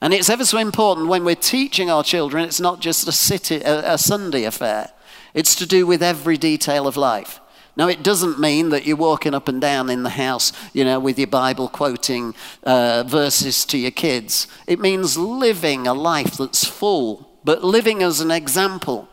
And 0.00 0.14
it's 0.14 0.30
ever 0.30 0.44
so 0.44 0.58
important 0.58 1.08
when 1.08 1.24
we're 1.24 1.34
teaching 1.34 1.90
our 1.90 2.04
children, 2.04 2.44
it's 2.44 2.60
not 2.60 2.80
just 2.80 3.08
a, 3.08 3.12
city, 3.12 3.56
a, 3.56 3.94
a 3.94 3.98
Sunday 3.98 4.44
affair, 4.44 4.92
it's 5.34 5.56
to 5.56 5.66
do 5.66 5.88
with 5.88 6.00
every 6.00 6.36
detail 6.36 6.86
of 6.86 6.96
life. 6.96 7.40
Now, 7.76 7.88
it 7.88 8.04
doesn't 8.04 8.38
mean 8.38 8.68
that 8.68 8.86
you're 8.86 8.96
walking 8.96 9.34
up 9.34 9.48
and 9.48 9.60
down 9.60 9.90
in 9.90 10.04
the 10.04 10.10
house, 10.10 10.52
you 10.72 10.84
know, 10.84 11.00
with 11.00 11.18
your 11.18 11.26
Bible 11.26 11.68
quoting 11.68 12.32
uh, 12.62 13.02
verses 13.04 13.64
to 13.66 13.76
your 13.76 13.90
kids. 13.90 14.46
It 14.68 14.78
means 14.78 15.18
living 15.18 15.88
a 15.88 15.94
life 15.94 16.36
that's 16.36 16.64
full, 16.64 17.28
but 17.42 17.64
living 17.64 18.04
as 18.04 18.20
an 18.20 18.30
example. 18.30 19.08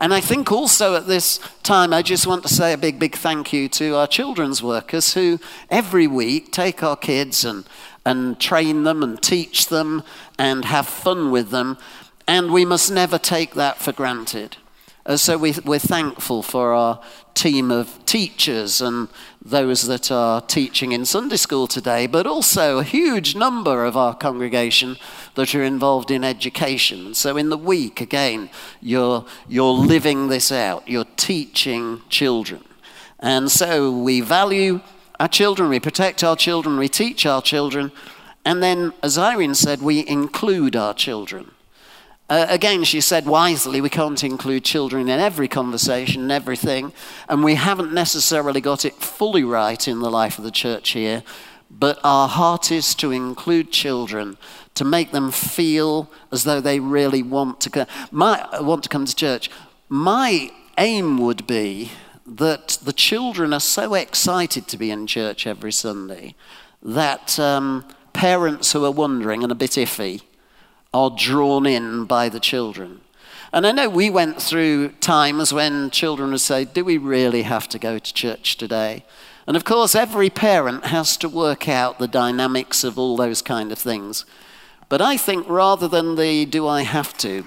And 0.00 0.14
I 0.14 0.20
think 0.20 0.50
also 0.50 0.96
at 0.96 1.06
this 1.06 1.38
time, 1.62 1.92
I 1.92 2.00
just 2.00 2.26
want 2.26 2.42
to 2.44 2.48
say 2.48 2.72
a 2.72 2.78
big, 2.78 2.98
big 2.98 3.14
thank 3.16 3.52
you 3.52 3.68
to 3.68 3.96
our 3.96 4.06
children's 4.06 4.62
workers 4.62 5.12
who 5.12 5.38
every 5.68 6.06
week 6.06 6.52
take 6.52 6.82
our 6.82 6.96
kids 6.96 7.44
and, 7.44 7.66
and 8.06 8.40
train 8.40 8.84
them 8.84 9.02
and 9.02 9.20
teach 9.20 9.66
them 9.66 10.02
and 10.38 10.64
have 10.64 10.86
fun 10.86 11.30
with 11.30 11.50
them. 11.50 11.76
And 12.26 12.50
we 12.50 12.64
must 12.64 12.90
never 12.90 13.18
take 13.18 13.52
that 13.54 13.76
for 13.76 13.92
granted. 13.92 14.56
Uh, 15.04 15.18
so 15.18 15.36
we, 15.36 15.54
we're 15.64 15.78
thankful 15.78 16.42
for 16.42 16.72
our 16.72 17.02
team 17.40 17.70
of 17.70 18.04
teachers 18.04 18.82
and 18.82 19.08
those 19.42 19.86
that 19.86 20.10
are 20.10 20.42
teaching 20.42 20.92
in 20.92 21.06
Sunday 21.06 21.36
school 21.36 21.66
today, 21.66 22.06
but 22.06 22.26
also 22.26 22.78
a 22.78 22.84
huge 22.84 23.34
number 23.34 23.86
of 23.86 23.96
our 23.96 24.14
congregation 24.14 24.98
that 25.36 25.54
are 25.54 25.62
involved 25.62 26.10
in 26.10 26.22
education. 26.22 27.14
So 27.14 27.38
in 27.38 27.48
the 27.48 27.56
week, 27.56 28.02
again, 28.02 28.50
you're, 28.82 29.24
you're 29.48 29.72
living 29.72 30.28
this 30.28 30.52
out, 30.52 30.86
you're 30.86 31.12
teaching 31.16 32.02
children. 32.10 32.62
And 33.18 33.50
so 33.50 33.90
we 33.90 34.20
value 34.20 34.82
our 35.18 35.28
children, 35.28 35.70
we 35.70 35.80
protect 35.80 36.22
our 36.22 36.36
children, 36.36 36.76
we 36.76 36.88
teach 36.88 37.24
our 37.24 37.40
children, 37.40 37.90
and 38.44 38.62
then, 38.62 38.92
as 39.02 39.16
Irene 39.16 39.54
said, 39.54 39.80
we 39.80 40.06
include 40.06 40.76
our 40.76 40.94
children. 40.94 41.52
Uh, 42.30 42.46
again, 42.48 42.84
she 42.84 43.00
said 43.00 43.26
wisely, 43.26 43.80
we 43.80 43.90
can't 43.90 44.22
include 44.22 44.64
children 44.64 45.08
in 45.08 45.18
every 45.18 45.48
conversation 45.48 46.22
and 46.22 46.30
everything, 46.30 46.92
and 47.28 47.42
we 47.42 47.56
haven't 47.56 47.92
necessarily 47.92 48.60
got 48.60 48.84
it 48.84 48.94
fully 48.94 49.42
right 49.42 49.88
in 49.88 49.98
the 49.98 50.10
life 50.10 50.38
of 50.38 50.44
the 50.44 50.50
church 50.52 50.90
here, 50.90 51.24
but 51.68 51.98
our 52.04 52.28
heart 52.28 52.70
is 52.70 52.94
to 52.94 53.10
include 53.10 53.72
children, 53.72 54.38
to 54.74 54.84
make 54.84 55.10
them 55.10 55.32
feel 55.32 56.08
as 56.30 56.44
though 56.44 56.60
they 56.60 56.78
really 56.78 57.20
want 57.20 57.60
to, 57.62 57.68
come, 57.68 57.86
my, 58.12 58.46
want 58.60 58.84
to 58.84 58.88
come 58.88 59.06
to 59.06 59.14
church. 59.14 59.50
My 59.88 60.52
aim 60.78 61.18
would 61.18 61.48
be 61.48 61.90
that 62.24 62.78
the 62.80 62.92
children 62.92 63.52
are 63.52 63.58
so 63.58 63.94
excited 63.94 64.68
to 64.68 64.78
be 64.78 64.92
in 64.92 65.08
church 65.08 65.48
every 65.48 65.72
Sunday 65.72 66.36
that 66.80 67.40
um, 67.40 67.84
parents 68.12 68.70
who 68.70 68.84
are 68.84 68.92
wondering 68.92 69.42
and 69.42 69.50
a 69.50 69.56
bit 69.56 69.72
iffy, 69.72 70.22
are 70.92 71.10
drawn 71.10 71.66
in 71.66 72.04
by 72.04 72.28
the 72.28 72.40
children. 72.40 73.00
And 73.52 73.66
I 73.66 73.72
know 73.72 73.88
we 73.88 74.10
went 74.10 74.40
through 74.40 74.90
times 75.00 75.52
when 75.52 75.90
children 75.90 76.30
would 76.30 76.40
say, 76.40 76.64
Do 76.64 76.84
we 76.84 76.98
really 76.98 77.42
have 77.42 77.68
to 77.70 77.78
go 77.78 77.98
to 77.98 78.14
church 78.14 78.56
today? 78.56 79.04
And 79.46 79.56
of 79.56 79.64
course, 79.64 79.94
every 79.94 80.30
parent 80.30 80.86
has 80.86 81.16
to 81.18 81.28
work 81.28 81.68
out 81.68 81.98
the 81.98 82.06
dynamics 82.06 82.84
of 82.84 82.98
all 82.98 83.16
those 83.16 83.42
kind 83.42 83.72
of 83.72 83.78
things. 83.78 84.24
But 84.88 85.00
I 85.00 85.16
think 85.16 85.48
rather 85.48 85.88
than 85.88 86.16
the 86.16 86.44
do 86.46 86.66
I 86.66 86.82
have 86.82 87.16
to, 87.18 87.46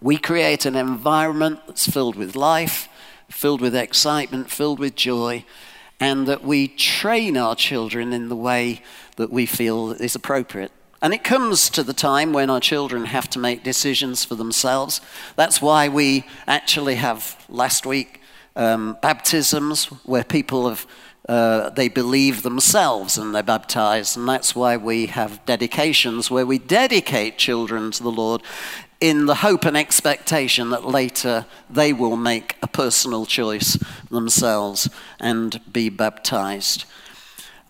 we 0.00 0.16
create 0.16 0.66
an 0.66 0.74
environment 0.74 1.60
that's 1.66 1.90
filled 1.90 2.16
with 2.16 2.34
life, 2.34 2.88
filled 3.30 3.60
with 3.60 3.74
excitement, 3.74 4.50
filled 4.50 4.78
with 4.78 4.94
joy, 4.94 5.44
and 6.00 6.26
that 6.26 6.42
we 6.42 6.68
train 6.68 7.36
our 7.36 7.54
children 7.54 8.12
in 8.12 8.28
the 8.28 8.36
way 8.36 8.82
that 9.16 9.30
we 9.30 9.46
feel 9.46 9.92
is 9.92 10.14
appropriate. 10.14 10.72
And 11.02 11.12
it 11.12 11.24
comes 11.24 11.68
to 11.70 11.82
the 11.82 11.92
time 11.92 12.32
when 12.32 12.48
our 12.48 12.60
children 12.60 13.06
have 13.06 13.28
to 13.30 13.40
make 13.40 13.64
decisions 13.64 14.24
for 14.24 14.36
themselves. 14.36 15.00
That's 15.34 15.60
why 15.60 15.88
we 15.88 16.24
actually 16.46 16.94
have 16.94 17.44
last 17.48 17.84
week 17.84 18.20
um, 18.54 18.96
baptisms 19.02 19.86
where 20.06 20.24
people 20.24 20.68
have 20.68 20.86
uh, 21.28 21.70
they 21.70 21.88
believe 21.88 22.42
themselves 22.42 23.16
and 23.16 23.32
they're 23.32 23.44
baptized, 23.44 24.16
and 24.16 24.28
that's 24.28 24.56
why 24.56 24.76
we 24.76 25.06
have 25.06 25.44
dedications 25.46 26.32
where 26.32 26.44
we 26.44 26.58
dedicate 26.58 27.38
children 27.38 27.92
to 27.92 28.02
the 28.02 28.10
Lord 28.10 28.42
in 29.00 29.26
the 29.26 29.36
hope 29.36 29.64
and 29.64 29.76
expectation 29.76 30.70
that 30.70 30.84
later 30.84 31.46
they 31.70 31.92
will 31.92 32.16
make 32.16 32.56
a 32.60 32.66
personal 32.66 33.24
choice 33.24 33.78
themselves 34.10 34.88
and 35.20 35.60
be 35.72 35.88
baptized. 35.88 36.84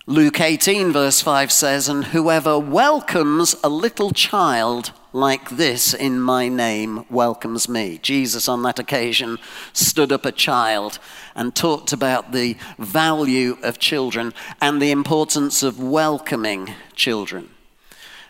Luke 0.08 0.40
18, 0.40 0.92
verse 0.92 1.20
5 1.20 1.52
says, 1.52 1.88
And 1.88 2.06
whoever 2.06 2.58
welcomes 2.58 3.54
a 3.62 3.68
little 3.68 4.10
child 4.10 4.90
like 5.12 5.48
this 5.50 5.94
in 5.94 6.20
my 6.20 6.48
name 6.48 7.04
welcomes 7.08 7.68
me. 7.68 7.98
Jesus, 8.02 8.48
on 8.48 8.64
that 8.64 8.80
occasion, 8.80 9.38
stood 9.72 10.10
up 10.10 10.26
a 10.26 10.32
child 10.32 10.98
and 11.36 11.54
talked 11.54 11.92
about 11.92 12.32
the 12.32 12.56
value 12.80 13.56
of 13.62 13.78
children 13.78 14.34
and 14.60 14.82
the 14.82 14.90
importance 14.90 15.62
of 15.62 15.80
welcoming 15.80 16.74
children. 16.96 17.50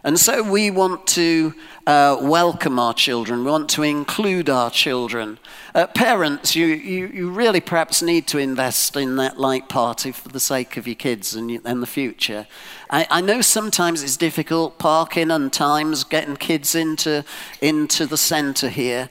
And 0.05 0.19
so 0.19 0.43
we 0.43 0.73
want 0.73 1.07
to 1.09 1.55
uh, 1.87 2.19
welcome 2.21 2.81
our 2.81 2.93
children, 2.93 3.45
we 3.45 3.51
want 3.53 3.69
to 3.71 3.85
include 3.85 4.51
our 4.51 4.69
children. 4.69 5.39
Uh, 5.77 5.87
parents, 5.87 6.57
you, 6.57 6.67
you, 6.67 7.07
you, 7.07 7.31
really 7.31 7.61
perhaps 7.61 8.03
need 8.03 8.27
to 8.29 8.39
invest 8.39 8.97
in 8.97 9.15
that 9.17 9.39
light 9.39 9.69
party 9.69 10.11
for 10.11 10.29
the 10.29 10.41
sake 10.41 10.77
of 10.77 10.89
your 10.89 10.97
kids 10.97 11.37
and, 11.37 11.61
and 11.65 11.81
the 11.81 11.87
future. 11.87 12.49
I, 12.91 13.07
I 13.11 13.21
know 13.21 13.41
sometimes 13.43 14.03
it's 14.03 14.17
difficult 14.17 14.79
parking 14.79 15.31
and 15.31 15.53
times 15.53 16.03
getting 16.03 16.37
kids 16.37 16.75
into, 16.75 17.25
into 17.61 18.05
the 18.05 18.17
centre 18.17 18.71
here, 18.71 19.09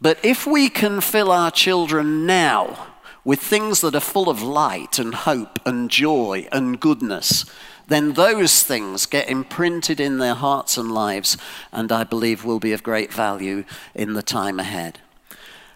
but 0.00 0.18
if 0.24 0.46
we 0.46 0.70
can 0.70 1.02
fill 1.02 1.30
our 1.30 1.50
children 1.50 2.24
now 2.24 2.86
with 3.22 3.40
things 3.40 3.82
that 3.82 3.94
are 3.94 4.00
full 4.00 4.30
of 4.30 4.42
light 4.42 4.98
and 4.98 5.14
hope 5.14 5.60
and 5.66 5.90
joy 5.90 6.48
and 6.50 6.80
goodness, 6.80 7.44
then 7.88 8.14
those 8.14 8.62
things 8.62 9.06
get 9.06 9.28
imprinted 9.28 10.00
in 10.00 10.18
their 10.18 10.34
hearts 10.34 10.78
and 10.78 10.92
lives, 10.92 11.36
and 11.72 11.90
I 11.92 12.04
believe 12.04 12.44
will 12.44 12.60
be 12.60 12.72
of 12.72 12.82
great 12.82 13.12
value 13.12 13.64
in 13.94 14.14
the 14.14 14.22
time 14.22 14.60
ahead. 14.60 15.00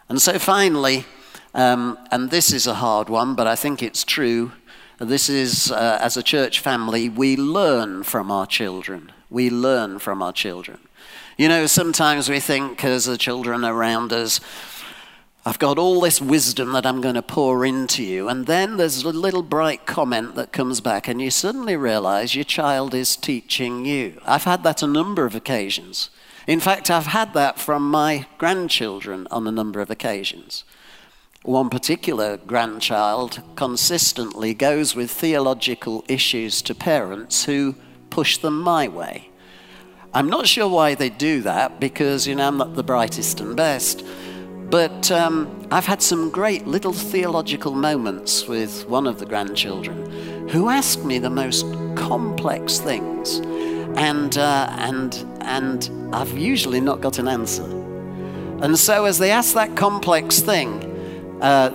And 0.09 0.23
so 0.23 0.39
finally, 0.39 1.05
um, 1.55 1.99
and 2.11 2.31
this 2.31 2.53
is 2.53 2.67
a 2.67 2.75
hard 2.75 3.09
one, 3.09 3.35
but 3.35 3.47
I 3.47 3.57
think 3.57 3.83
it's 3.83 4.05
true. 4.05 4.53
This 4.99 5.29
is, 5.29 5.73
uh, 5.73 5.99
as 6.01 6.17
a 6.17 6.23
church 6.23 6.61
family, 6.61 7.09
we 7.09 7.37
learn 7.37 8.03
from 8.03 8.31
our 8.31 8.47
children. 8.47 9.13
We 9.31 9.51
learn 9.51 9.99
from 9.99 10.23
our 10.23 10.33
children. 10.33 10.79
You 11.37 11.49
know, 11.49 11.67
sometimes 11.67 12.31
we 12.31 12.41
think 12.41 12.83
as 12.85 13.05
the 13.05 13.19
children 13.19 13.65
around 13.65 14.13
us, 14.13 14.41
I've 15.49 15.61
got 15.61 15.79
all 15.79 16.01
this 16.01 16.21
wisdom 16.21 16.73
that 16.73 16.85
I'm 16.85 17.01
going 17.01 17.15
to 17.15 17.23
pour 17.23 17.65
into 17.65 18.03
you. 18.03 18.29
And 18.29 18.47
then 18.47 18.79
there's 18.79 19.05
a 19.05 19.11
little 19.11 19.45
bright 19.45 19.87
comment 19.87 20.35
that 20.35 20.51
comes 20.51 20.81
back, 20.81 21.07
and 21.07 21.23
you 21.23 21.31
suddenly 21.31 21.77
realize 21.77 22.35
your 22.35 22.43
child 22.43 22.95
is 22.95 23.15
teaching 23.15 23.85
you. 23.87 24.21
I've 24.27 24.43
had 24.43 24.65
that 24.65 24.83
a 24.83 24.89
number 24.89 25.25
of 25.25 25.37
occasions. 25.37 26.11
In 26.49 26.59
fact, 26.59 26.91
I've 26.91 27.07
had 27.07 27.33
that 27.35 27.61
from 27.61 27.89
my 27.89 28.27
grandchildren 28.39 29.29
on 29.31 29.47
a 29.47 29.53
number 29.53 29.81
of 29.81 29.89
occasions. 29.89 30.65
One 31.45 31.71
particular 31.71 32.39
grandchild 32.39 33.41
consistently 33.55 34.53
goes 34.53 34.97
with 34.97 35.13
theological 35.13 36.05
issues 36.09 36.61
to 36.63 36.75
parents 36.75 37.45
who 37.45 37.77
push 38.11 38.37
them 38.37 38.61
my 38.61 38.89
way. 38.89 39.31
I'm 40.13 40.29
not 40.29 40.49
sure 40.49 40.69
why 40.69 40.97
they 40.97 41.09
do 41.09 41.41
that 41.43 41.79
because, 41.79 42.27
you 42.27 42.35
know, 42.35 42.49
I'm 42.49 42.59
not 42.59 42.75
the 42.75 42.83
brightest 42.83 43.39
and 43.39 43.55
best. 43.55 44.05
But 44.71 45.11
um, 45.13 45.69
I've 45.71 45.87
had 45.87 46.03
some 46.03 46.31
great 46.31 46.67
little 46.67 46.93
theological 46.93 47.73
moments 47.73 48.47
with 48.47 48.89
one 48.89 49.07
of 49.07 49.21
the 49.21 49.27
grandchildren 49.27 50.49
who 50.49 50.69
asked 50.69 51.05
me 51.05 51.19
the 51.19 51.31
most 51.31 51.65
complex 51.95 52.79
things. 52.79 53.39
And, 53.97 54.37
uh, 54.37 54.69
and, 54.79 55.15
and 55.41 56.15
I've 56.15 56.37
usually 56.37 56.81
not 56.81 57.01
got 57.01 57.19
an 57.19 57.29
answer. 57.29 57.65
And 58.63 58.79
so, 58.79 59.05
as 59.05 59.19
they 59.19 59.31
ask 59.31 59.55
that 59.55 59.77
complex 59.77 60.41
thing, 60.41 60.83
uh, 61.41 61.71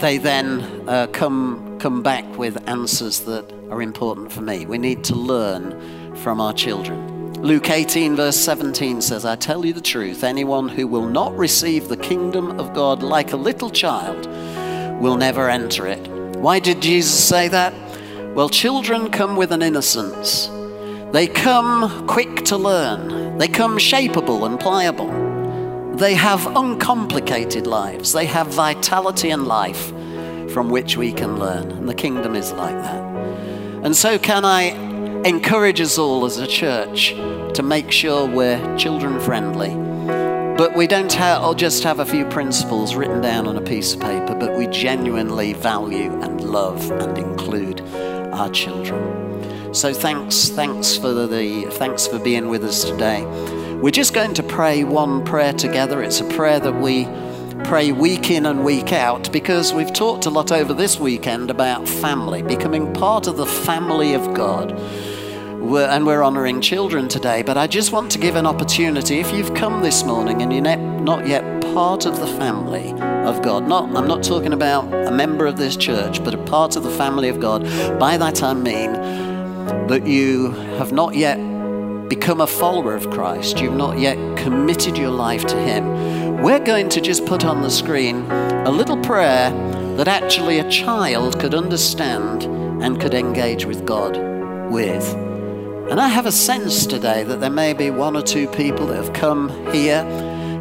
they 0.00 0.18
then 0.18 0.62
uh, 0.88 1.06
come, 1.12 1.78
come 1.78 2.02
back 2.02 2.24
with 2.36 2.66
answers 2.68 3.20
that 3.20 3.50
are 3.70 3.80
important 3.80 4.32
for 4.32 4.40
me. 4.40 4.66
We 4.66 4.78
need 4.78 5.04
to 5.04 5.14
learn 5.14 6.16
from 6.16 6.40
our 6.40 6.52
children. 6.52 7.13
Luke 7.44 7.68
18, 7.68 8.16
verse 8.16 8.38
17 8.38 9.02
says, 9.02 9.26
I 9.26 9.36
tell 9.36 9.66
you 9.66 9.74
the 9.74 9.80
truth, 9.82 10.24
anyone 10.24 10.66
who 10.66 10.86
will 10.86 11.06
not 11.06 11.36
receive 11.36 11.88
the 11.88 11.96
kingdom 11.98 12.58
of 12.58 12.72
God 12.72 13.02
like 13.02 13.34
a 13.34 13.36
little 13.36 13.68
child 13.68 14.24
will 14.98 15.18
never 15.18 15.50
enter 15.50 15.86
it. 15.86 16.08
Why 16.38 16.58
did 16.58 16.80
Jesus 16.80 17.22
say 17.22 17.48
that? 17.48 17.74
Well, 18.34 18.48
children 18.48 19.10
come 19.10 19.36
with 19.36 19.52
an 19.52 19.60
innocence. 19.60 20.48
They 21.12 21.26
come 21.26 22.06
quick 22.06 22.46
to 22.46 22.56
learn. 22.56 23.36
They 23.36 23.48
come 23.48 23.76
shapeable 23.76 24.46
and 24.46 24.58
pliable. 24.58 25.96
They 25.96 26.14
have 26.14 26.46
uncomplicated 26.56 27.66
lives. 27.66 28.14
They 28.14 28.24
have 28.24 28.46
vitality 28.46 29.28
and 29.28 29.46
life 29.46 29.88
from 30.50 30.70
which 30.70 30.96
we 30.96 31.12
can 31.12 31.38
learn. 31.38 31.70
And 31.72 31.86
the 31.90 31.94
kingdom 31.94 32.36
is 32.36 32.52
like 32.52 32.76
that. 32.76 33.04
And 33.84 33.94
so, 33.94 34.18
can 34.18 34.46
I 34.46 34.93
encourage 35.24 35.80
us 35.80 35.96
all 35.96 36.26
as 36.26 36.36
a 36.36 36.46
church 36.46 37.14
to 37.54 37.62
make 37.62 37.90
sure 37.90 38.26
we're 38.26 38.76
children 38.76 39.18
friendly. 39.20 39.70
But 40.56 40.76
we 40.76 40.86
don't 40.86 41.12
have, 41.14 41.56
just 41.56 41.82
have 41.82 41.98
a 41.98 42.04
few 42.04 42.26
principles 42.26 42.94
written 42.94 43.22
down 43.22 43.46
on 43.46 43.56
a 43.56 43.62
piece 43.62 43.94
of 43.94 44.00
paper, 44.00 44.34
but 44.34 44.54
we 44.54 44.66
genuinely 44.66 45.54
value 45.54 46.12
and 46.20 46.42
love 46.42 46.90
and 46.90 47.16
include 47.16 47.80
our 48.34 48.50
children. 48.50 49.74
So 49.74 49.94
thanks, 49.94 50.50
thanks 50.50 50.96
for 50.96 51.12
the 51.12 51.70
thanks 51.72 52.06
for 52.06 52.18
being 52.18 52.48
with 52.48 52.62
us 52.62 52.84
today. 52.84 53.24
We're 53.80 53.90
just 53.90 54.12
going 54.12 54.34
to 54.34 54.42
pray 54.42 54.84
one 54.84 55.24
prayer 55.24 55.54
together. 55.54 56.02
It's 56.02 56.20
a 56.20 56.28
prayer 56.28 56.60
that 56.60 56.80
we 56.80 57.06
pray 57.64 57.92
week 57.92 58.30
in 58.30 58.44
and 58.44 58.62
week 58.62 58.92
out 58.92 59.32
because 59.32 59.72
we've 59.72 59.92
talked 59.92 60.26
a 60.26 60.30
lot 60.30 60.52
over 60.52 60.74
this 60.74 61.00
weekend 61.00 61.50
about 61.50 61.88
family, 61.88 62.42
becoming 62.42 62.92
part 62.92 63.26
of 63.26 63.38
the 63.38 63.46
family 63.46 64.12
of 64.12 64.34
God 64.34 64.78
we're, 65.64 65.88
and 65.88 66.06
we're 66.06 66.22
honoring 66.22 66.60
children 66.60 67.08
today, 67.08 67.42
but 67.42 67.56
I 67.56 67.66
just 67.66 67.90
want 67.90 68.12
to 68.12 68.18
give 68.18 68.36
an 68.36 68.46
opportunity. 68.46 69.18
If 69.18 69.32
you've 69.32 69.54
come 69.54 69.82
this 69.82 70.04
morning 70.04 70.42
and 70.42 70.52
you're 70.52 70.62
not 70.62 71.26
yet 71.26 71.62
part 71.74 72.04
of 72.04 72.20
the 72.20 72.26
family 72.26 72.90
of 73.00 73.40
God, 73.42 73.66
not, 73.66 73.84
I'm 73.96 74.06
not 74.06 74.22
talking 74.22 74.52
about 74.52 74.92
a 74.92 75.10
member 75.10 75.46
of 75.46 75.56
this 75.56 75.76
church, 75.76 76.22
but 76.22 76.34
a 76.34 76.38
part 76.38 76.76
of 76.76 76.82
the 76.82 76.90
family 76.90 77.28
of 77.28 77.40
God, 77.40 77.62
by 77.98 78.18
that 78.18 78.42
I 78.42 78.52
mean 78.52 78.92
that 79.88 80.06
you 80.06 80.50
have 80.76 80.92
not 80.92 81.14
yet 81.14 81.36
become 82.08 82.42
a 82.42 82.46
follower 82.46 82.94
of 82.94 83.08
Christ, 83.10 83.58
you've 83.58 83.74
not 83.74 83.98
yet 83.98 84.16
committed 84.36 84.98
your 84.98 85.10
life 85.10 85.46
to 85.46 85.56
Him, 85.56 86.42
we're 86.42 86.62
going 86.62 86.90
to 86.90 87.00
just 87.00 87.24
put 87.24 87.44
on 87.44 87.62
the 87.62 87.70
screen 87.70 88.30
a 88.30 88.70
little 88.70 88.98
prayer 88.98 89.50
that 89.96 90.08
actually 90.08 90.58
a 90.58 90.70
child 90.70 91.40
could 91.40 91.54
understand 91.54 92.42
and 92.82 93.00
could 93.00 93.14
engage 93.14 93.64
with 93.64 93.86
God 93.86 94.18
with. 94.70 95.33
And 95.90 96.00
I 96.00 96.08
have 96.08 96.24
a 96.24 96.32
sense 96.32 96.86
today 96.86 97.24
that 97.24 97.40
there 97.40 97.50
may 97.50 97.74
be 97.74 97.90
one 97.90 98.16
or 98.16 98.22
two 98.22 98.48
people 98.48 98.86
that 98.86 98.96
have 98.96 99.12
come 99.12 99.50
here. 99.70 100.02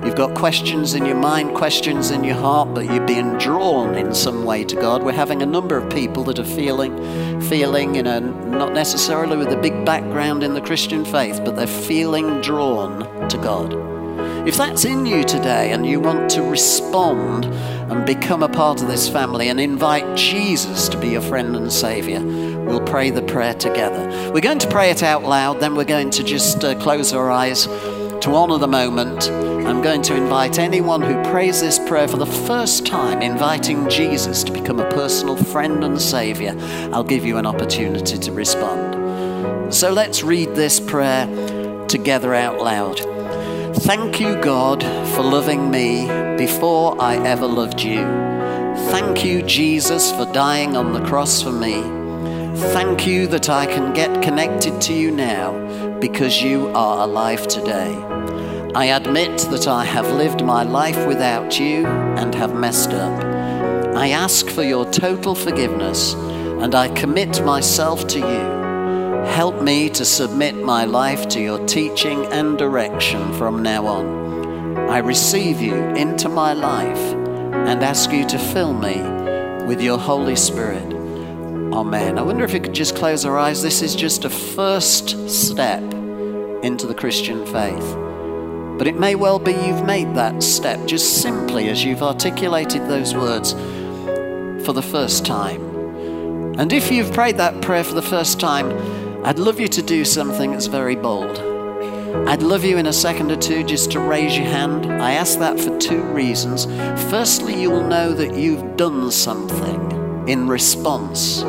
You've 0.05 0.17
got 0.17 0.35
questions 0.35 0.93
in 0.95 1.05
your 1.05 1.15
mind, 1.15 1.55
questions 1.55 2.11
in 2.11 2.25
your 2.25 2.35
heart, 2.35 2.73
but 2.73 2.85
you're 2.85 3.07
being 3.07 3.37
drawn 3.37 3.95
in 3.95 4.13
some 4.13 4.43
way 4.43 4.65
to 4.65 4.75
God. 4.75 5.01
We're 5.01 5.13
having 5.13 5.41
a 5.41 5.45
number 5.45 5.77
of 5.77 5.89
people 5.91 6.25
that 6.25 6.39
are 6.39 6.43
feeling, 6.43 7.41
feeling, 7.41 7.95
you 7.95 8.03
know, 8.03 8.19
not 8.19 8.73
necessarily 8.73 9.37
with 9.37 9.47
a 9.53 9.57
big 9.57 9.85
background 9.85 10.43
in 10.43 10.55
the 10.55 10.61
Christian 10.61 11.05
faith, 11.05 11.41
but 11.45 11.55
they're 11.55 11.67
feeling 11.67 12.41
drawn 12.41 13.29
to 13.29 13.37
God. 13.37 13.73
If 14.45 14.57
that's 14.57 14.83
in 14.83 15.05
you 15.05 15.23
today 15.23 15.71
and 15.71 15.87
you 15.87 16.01
want 16.01 16.29
to 16.31 16.43
respond 16.43 17.45
and 17.45 18.05
become 18.05 18.43
a 18.43 18.49
part 18.49 18.81
of 18.81 18.89
this 18.89 19.07
family 19.07 19.47
and 19.47 19.57
invite 19.57 20.17
Jesus 20.17 20.89
to 20.89 20.97
be 20.99 21.11
your 21.11 21.21
friend 21.21 21.55
and 21.55 21.71
Savior, 21.71 22.19
we'll 22.65 22.85
pray 22.85 23.09
the 23.09 23.21
prayer 23.21 23.53
together. 23.53 24.31
We're 24.33 24.41
going 24.41 24.59
to 24.59 24.69
pray 24.69 24.89
it 24.89 25.03
out 25.03 25.23
loud, 25.23 25.59
then 25.59 25.75
we're 25.75 25.83
going 25.83 26.09
to 26.11 26.23
just 26.23 26.63
uh, 26.63 26.79
close 26.79 27.13
our 27.13 27.31
eyes 27.31 27.65
to 27.65 28.31
honor 28.33 28.57
the 28.57 28.67
moment. 28.67 29.29
I'm 29.29 29.81
going 29.81 30.01
to 30.03 30.15
invite 30.15 30.59
anyone 30.59 31.01
who 31.01 31.21
prays 31.31 31.61
this 31.61 31.79
prayer 31.79 32.07
for 32.07 32.17
the 32.17 32.25
first 32.25 32.85
time, 32.85 33.21
inviting 33.21 33.89
Jesus 33.89 34.43
to 34.43 34.51
become 34.51 34.79
a 34.79 34.89
personal 34.91 35.35
friend 35.35 35.83
and 35.83 36.01
Savior. 36.01 36.55
I'll 36.91 37.03
give 37.03 37.25
you 37.25 37.37
an 37.37 37.45
opportunity 37.45 38.17
to 38.17 38.31
respond. 38.31 39.73
So 39.73 39.91
let's 39.91 40.23
read 40.23 40.55
this 40.55 40.79
prayer 40.79 41.25
together 41.87 42.33
out 42.33 42.59
loud. 42.61 42.99
Thank 43.77 44.19
you, 44.19 44.35
God, 44.41 44.83
for 45.15 45.23
loving 45.23 45.71
me 45.71 46.07
before 46.37 47.01
I 47.01 47.15
ever 47.25 47.47
loved 47.47 47.81
you. 47.81 48.01
Thank 48.91 49.25
you, 49.25 49.41
Jesus, 49.41 50.11
for 50.11 50.25
dying 50.31 50.75
on 50.75 50.93
the 50.93 51.03
cross 51.03 51.41
for 51.41 51.51
me. 51.51 52.02
Thank 52.55 53.07
you 53.07 53.25
that 53.27 53.49
I 53.49 53.65
can 53.65 53.93
get 53.93 54.21
connected 54.21 54.79
to 54.81 54.93
you 54.93 55.09
now 55.09 55.99
because 55.99 56.43
you 56.43 56.67
are 56.75 57.03
alive 57.03 57.47
today. 57.47 57.95
I 58.75 58.85
admit 58.85 59.39
that 59.49 59.67
I 59.67 59.85
have 59.85 60.11
lived 60.11 60.43
my 60.43 60.61
life 60.61 61.07
without 61.07 61.59
you 61.59 61.87
and 61.87 62.35
have 62.35 62.53
messed 62.53 62.91
up. 62.91 63.23
I 63.95 64.09
ask 64.09 64.47
for 64.49 64.61
your 64.61 64.85
total 64.91 65.33
forgiveness 65.33 66.13
and 66.13 66.75
I 66.75 66.89
commit 66.89 67.43
myself 67.43 68.05
to 68.09 68.19
you. 68.19 69.25
Help 69.31 69.63
me 69.63 69.89
to 69.89 70.05
submit 70.05 70.55
my 70.55 70.85
life 70.85 71.27
to 71.29 71.41
your 71.41 71.65
teaching 71.65 72.25
and 72.27 72.55
direction 72.57 73.33
from 73.33 73.63
now 73.63 73.87
on. 73.87 74.77
I 74.89 74.99
receive 74.99 75.59
you 75.59 75.75
into 75.75 76.29
my 76.29 76.53
life 76.53 77.13
and 77.67 77.83
ask 77.83 78.11
you 78.11 78.27
to 78.27 78.37
fill 78.37 78.73
me 78.73 79.01
with 79.65 79.81
your 79.81 79.97
Holy 79.97 80.35
Spirit. 80.35 80.92
Oh, 81.73 81.79
Amen. 81.79 82.19
I 82.19 82.21
wonder 82.21 82.43
if 82.43 82.53
you 82.53 82.59
could 82.59 82.75
just 82.75 82.95
close 82.95 83.25
our 83.25 83.35
eyes. 83.35 83.63
This 83.63 83.81
is 83.81 83.95
just 83.95 84.25
a 84.25 84.29
first 84.29 85.27
step 85.27 85.81
into 86.61 86.85
the 86.85 86.93
Christian 86.93 87.47
faith. 87.47 87.95
But 88.77 88.85
it 88.85 88.95
may 88.99 89.15
well 89.15 89.39
be 89.39 89.53
you've 89.53 89.83
made 89.83 90.13
that 90.13 90.43
step 90.43 90.85
just 90.85 91.23
simply 91.23 91.69
as 91.69 91.83
you've 91.83 92.03
articulated 92.03 92.87
those 92.87 93.15
words 93.15 93.53
for 94.63 94.71
the 94.71 94.83
first 94.83 95.25
time. 95.25 96.59
And 96.59 96.71
if 96.71 96.91
you've 96.91 97.11
prayed 97.11 97.37
that 97.37 97.59
prayer 97.63 97.83
for 97.83 97.95
the 97.95 98.03
first 98.03 98.39
time, 98.39 99.25
I'd 99.25 99.39
love 99.39 99.59
you 99.59 99.67
to 99.69 99.81
do 99.81 100.05
something 100.05 100.51
that's 100.51 100.67
very 100.67 100.95
bold. 100.95 101.39
I'd 102.29 102.43
love 102.43 102.63
you 102.63 102.77
in 102.77 102.85
a 102.85 102.93
second 102.93 103.31
or 103.31 103.37
two 103.37 103.63
just 103.63 103.89
to 103.93 103.99
raise 103.99 104.37
your 104.37 104.45
hand. 104.45 104.85
I 105.01 105.13
ask 105.13 105.39
that 105.39 105.59
for 105.59 105.75
two 105.79 106.03
reasons. 106.03 106.65
Firstly, 107.09 107.59
you'll 107.59 107.87
know 107.87 108.13
that 108.13 108.35
you've 108.35 108.77
done 108.77 109.09
something 109.09 109.92
in 110.27 110.47
response. 110.47 111.43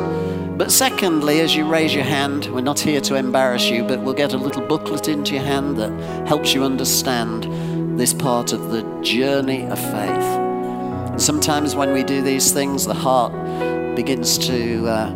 But 0.57 0.71
secondly, 0.71 1.41
as 1.41 1.53
you 1.53 1.67
raise 1.67 1.93
your 1.93 2.05
hand, 2.05 2.45
we're 2.45 2.61
not 2.61 2.79
here 2.79 3.01
to 3.01 3.15
embarrass 3.15 3.69
you, 3.69 3.83
but 3.83 3.99
we'll 4.01 4.13
get 4.13 4.33
a 4.33 4.37
little 4.37 4.65
booklet 4.65 5.09
into 5.09 5.33
your 5.33 5.43
hand 5.43 5.77
that 5.77 5.91
helps 6.27 6.53
you 6.53 6.63
understand 6.63 7.99
this 7.99 8.13
part 8.13 8.53
of 8.53 8.71
the 8.71 8.81
journey 9.01 9.65
of 9.65 9.77
faith. 9.77 11.19
Sometimes 11.21 11.75
when 11.75 11.91
we 11.91 12.03
do 12.03 12.21
these 12.21 12.53
things, 12.53 12.85
the 12.85 12.93
heart 12.93 13.33
begins 13.97 14.37
to, 14.37 14.87
uh, 14.87 15.09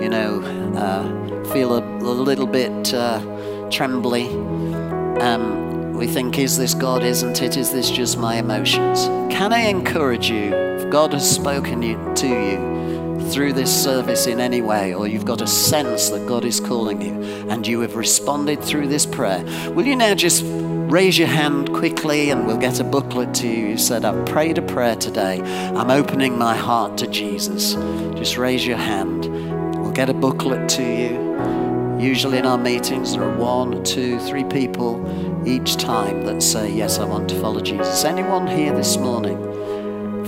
you 0.00 0.08
know, 0.08 0.42
uh, 0.76 1.44
feel 1.52 1.74
a, 1.74 1.80
a, 1.80 2.14
little 2.14 2.46
bit 2.46 2.94
uh, 2.94 3.20
trembly. 3.70 4.28
Um, 5.20 5.92
we 5.94 6.06
think, 6.06 6.38
is 6.38 6.56
this 6.56 6.74
God? 6.74 7.02
Isn't 7.02 7.42
it? 7.42 7.56
Is 7.56 7.72
this 7.72 7.90
just 7.90 8.16
my 8.16 8.36
emotions? 8.36 9.06
Can 9.32 9.52
I 9.52 9.62
encourage 9.62 10.30
you? 10.30 10.54
If 10.54 10.88
God 10.90 11.12
has 11.12 11.28
spoken 11.28 11.82
you, 11.82 11.96
to 12.16 12.28
you 12.28 12.87
through 13.28 13.52
this 13.52 13.82
service 13.84 14.26
in 14.26 14.40
any 14.40 14.60
way, 14.60 14.94
or 14.94 15.06
you've 15.06 15.24
got 15.24 15.40
a 15.40 15.46
sense 15.46 16.08
that 16.10 16.26
God 16.26 16.44
is 16.44 16.60
calling 16.60 17.00
you, 17.02 17.14
and 17.48 17.66
you 17.66 17.80
have 17.80 17.96
responded 17.96 18.62
through 18.62 18.88
this 18.88 19.06
prayer, 19.06 19.44
will 19.72 19.86
you 19.86 19.96
now 19.96 20.14
just 20.14 20.42
raise 20.88 21.18
your 21.18 21.28
hand 21.28 21.72
quickly 21.74 22.30
and 22.30 22.46
we'll 22.46 22.56
get 22.56 22.80
a 22.80 22.84
booklet 22.84 23.34
to 23.34 23.46
you. 23.46 23.66
You 23.68 23.76
said, 23.76 24.06
I've 24.06 24.24
prayed 24.24 24.56
a 24.56 24.62
prayer 24.62 24.96
today. 24.96 25.40
I'm 25.74 25.90
opening 25.90 26.38
my 26.38 26.56
heart 26.56 26.96
to 26.98 27.06
Jesus. 27.06 27.74
Just 28.16 28.38
raise 28.38 28.66
your 28.66 28.78
hand. 28.78 29.26
We'll 29.76 29.92
get 29.92 30.08
a 30.08 30.14
booklet 30.14 30.66
to 30.70 30.82
you. 30.82 31.28
Usually 32.00 32.38
in 32.38 32.46
our 32.46 32.56
meetings, 32.56 33.12
there 33.12 33.24
are 33.24 33.36
one, 33.36 33.84
two, 33.84 34.18
three 34.20 34.44
people 34.44 35.44
each 35.46 35.76
time 35.76 36.24
that 36.24 36.42
say, 36.42 36.72
Yes, 36.72 36.98
I 36.98 37.04
want 37.04 37.28
to 37.30 37.40
follow 37.40 37.60
Jesus. 37.60 38.04
Anyone 38.04 38.46
here 38.46 38.72
this 38.72 38.96
morning? 38.96 39.47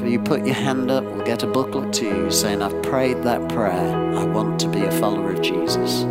If 0.03 0.11
you 0.11 0.19
put 0.19 0.47
your 0.47 0.55
hand 0.55 0.91
up, 0.91 1.05
we'll 1.05 1.27
get 1.27 1.43
a 1.43 1.47
booklet 1.47 1.93
to 1.95 2.07
you 2.07 2.31
saying, 2.31 2.63
I've 2.63 2.83
prayed 2.83 3.23
that 3.25 3.51
prayer. 3.51 3.95
I 4.17 4.25
want 4.25 4.59
to 4.61 4.69
be 4.69 4.81
a 4.81 4.91
follower 4.93 5.33
of 5.33 5.43
Jesus. 5.43 6.05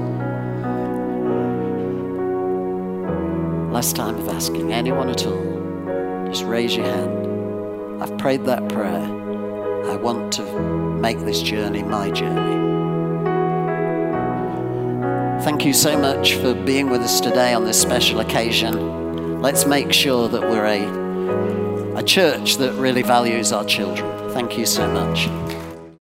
Last 3.74 3.96
time 3.96 4.16
of 4.20 4.30
asking 4.30 4.74
anyone 4.74 5.10
at 5.10 5.26
all, 5.26 6.28
just 6.28 6.44
raise 6.44 6.76
your 6.76 6.86
hand. 6.86 8.04
I've 8.04 8.16
prayed 8.20 8.46
that 8.46 8.70
prayer. 8.70 9.02
I 9.90 9.96
want 9.96 10.34
to 10.34 10.44
make 11.02 11.18
this 11.22 11.42
journey 11.42 11.82
my 11.82 12.12
journey. 12.12 12.58
Thank 15.44 15.66
you 15.66 15.74
so 15.74 15.98
much 15.98 16.36
for 16.36 16.54
being 16.54 16.92
with 16.92 17.02
us 17.02 17.20
today 17.20 17.56
on 17.56 17.66
this 17.66 17.82
special 17.82 18.20
occasion. 18.20 19.42
Let's 19.42 19.66
make 19.66 19.92
sure 19.92 20.30
that 20.30 20.42
we're 20.42 20.66
a, 20.66 21.68
a 22.00 22.04
church 22.04 22.56
that 22.56 22.72
really 22.76 23.02
values 23.02 23.52
our 23.52 23.66
children. 23.66 24.08
Thank 24.30 24.58
you 24.58 24.66
so 24.66 24.88
much. 24.88 25.28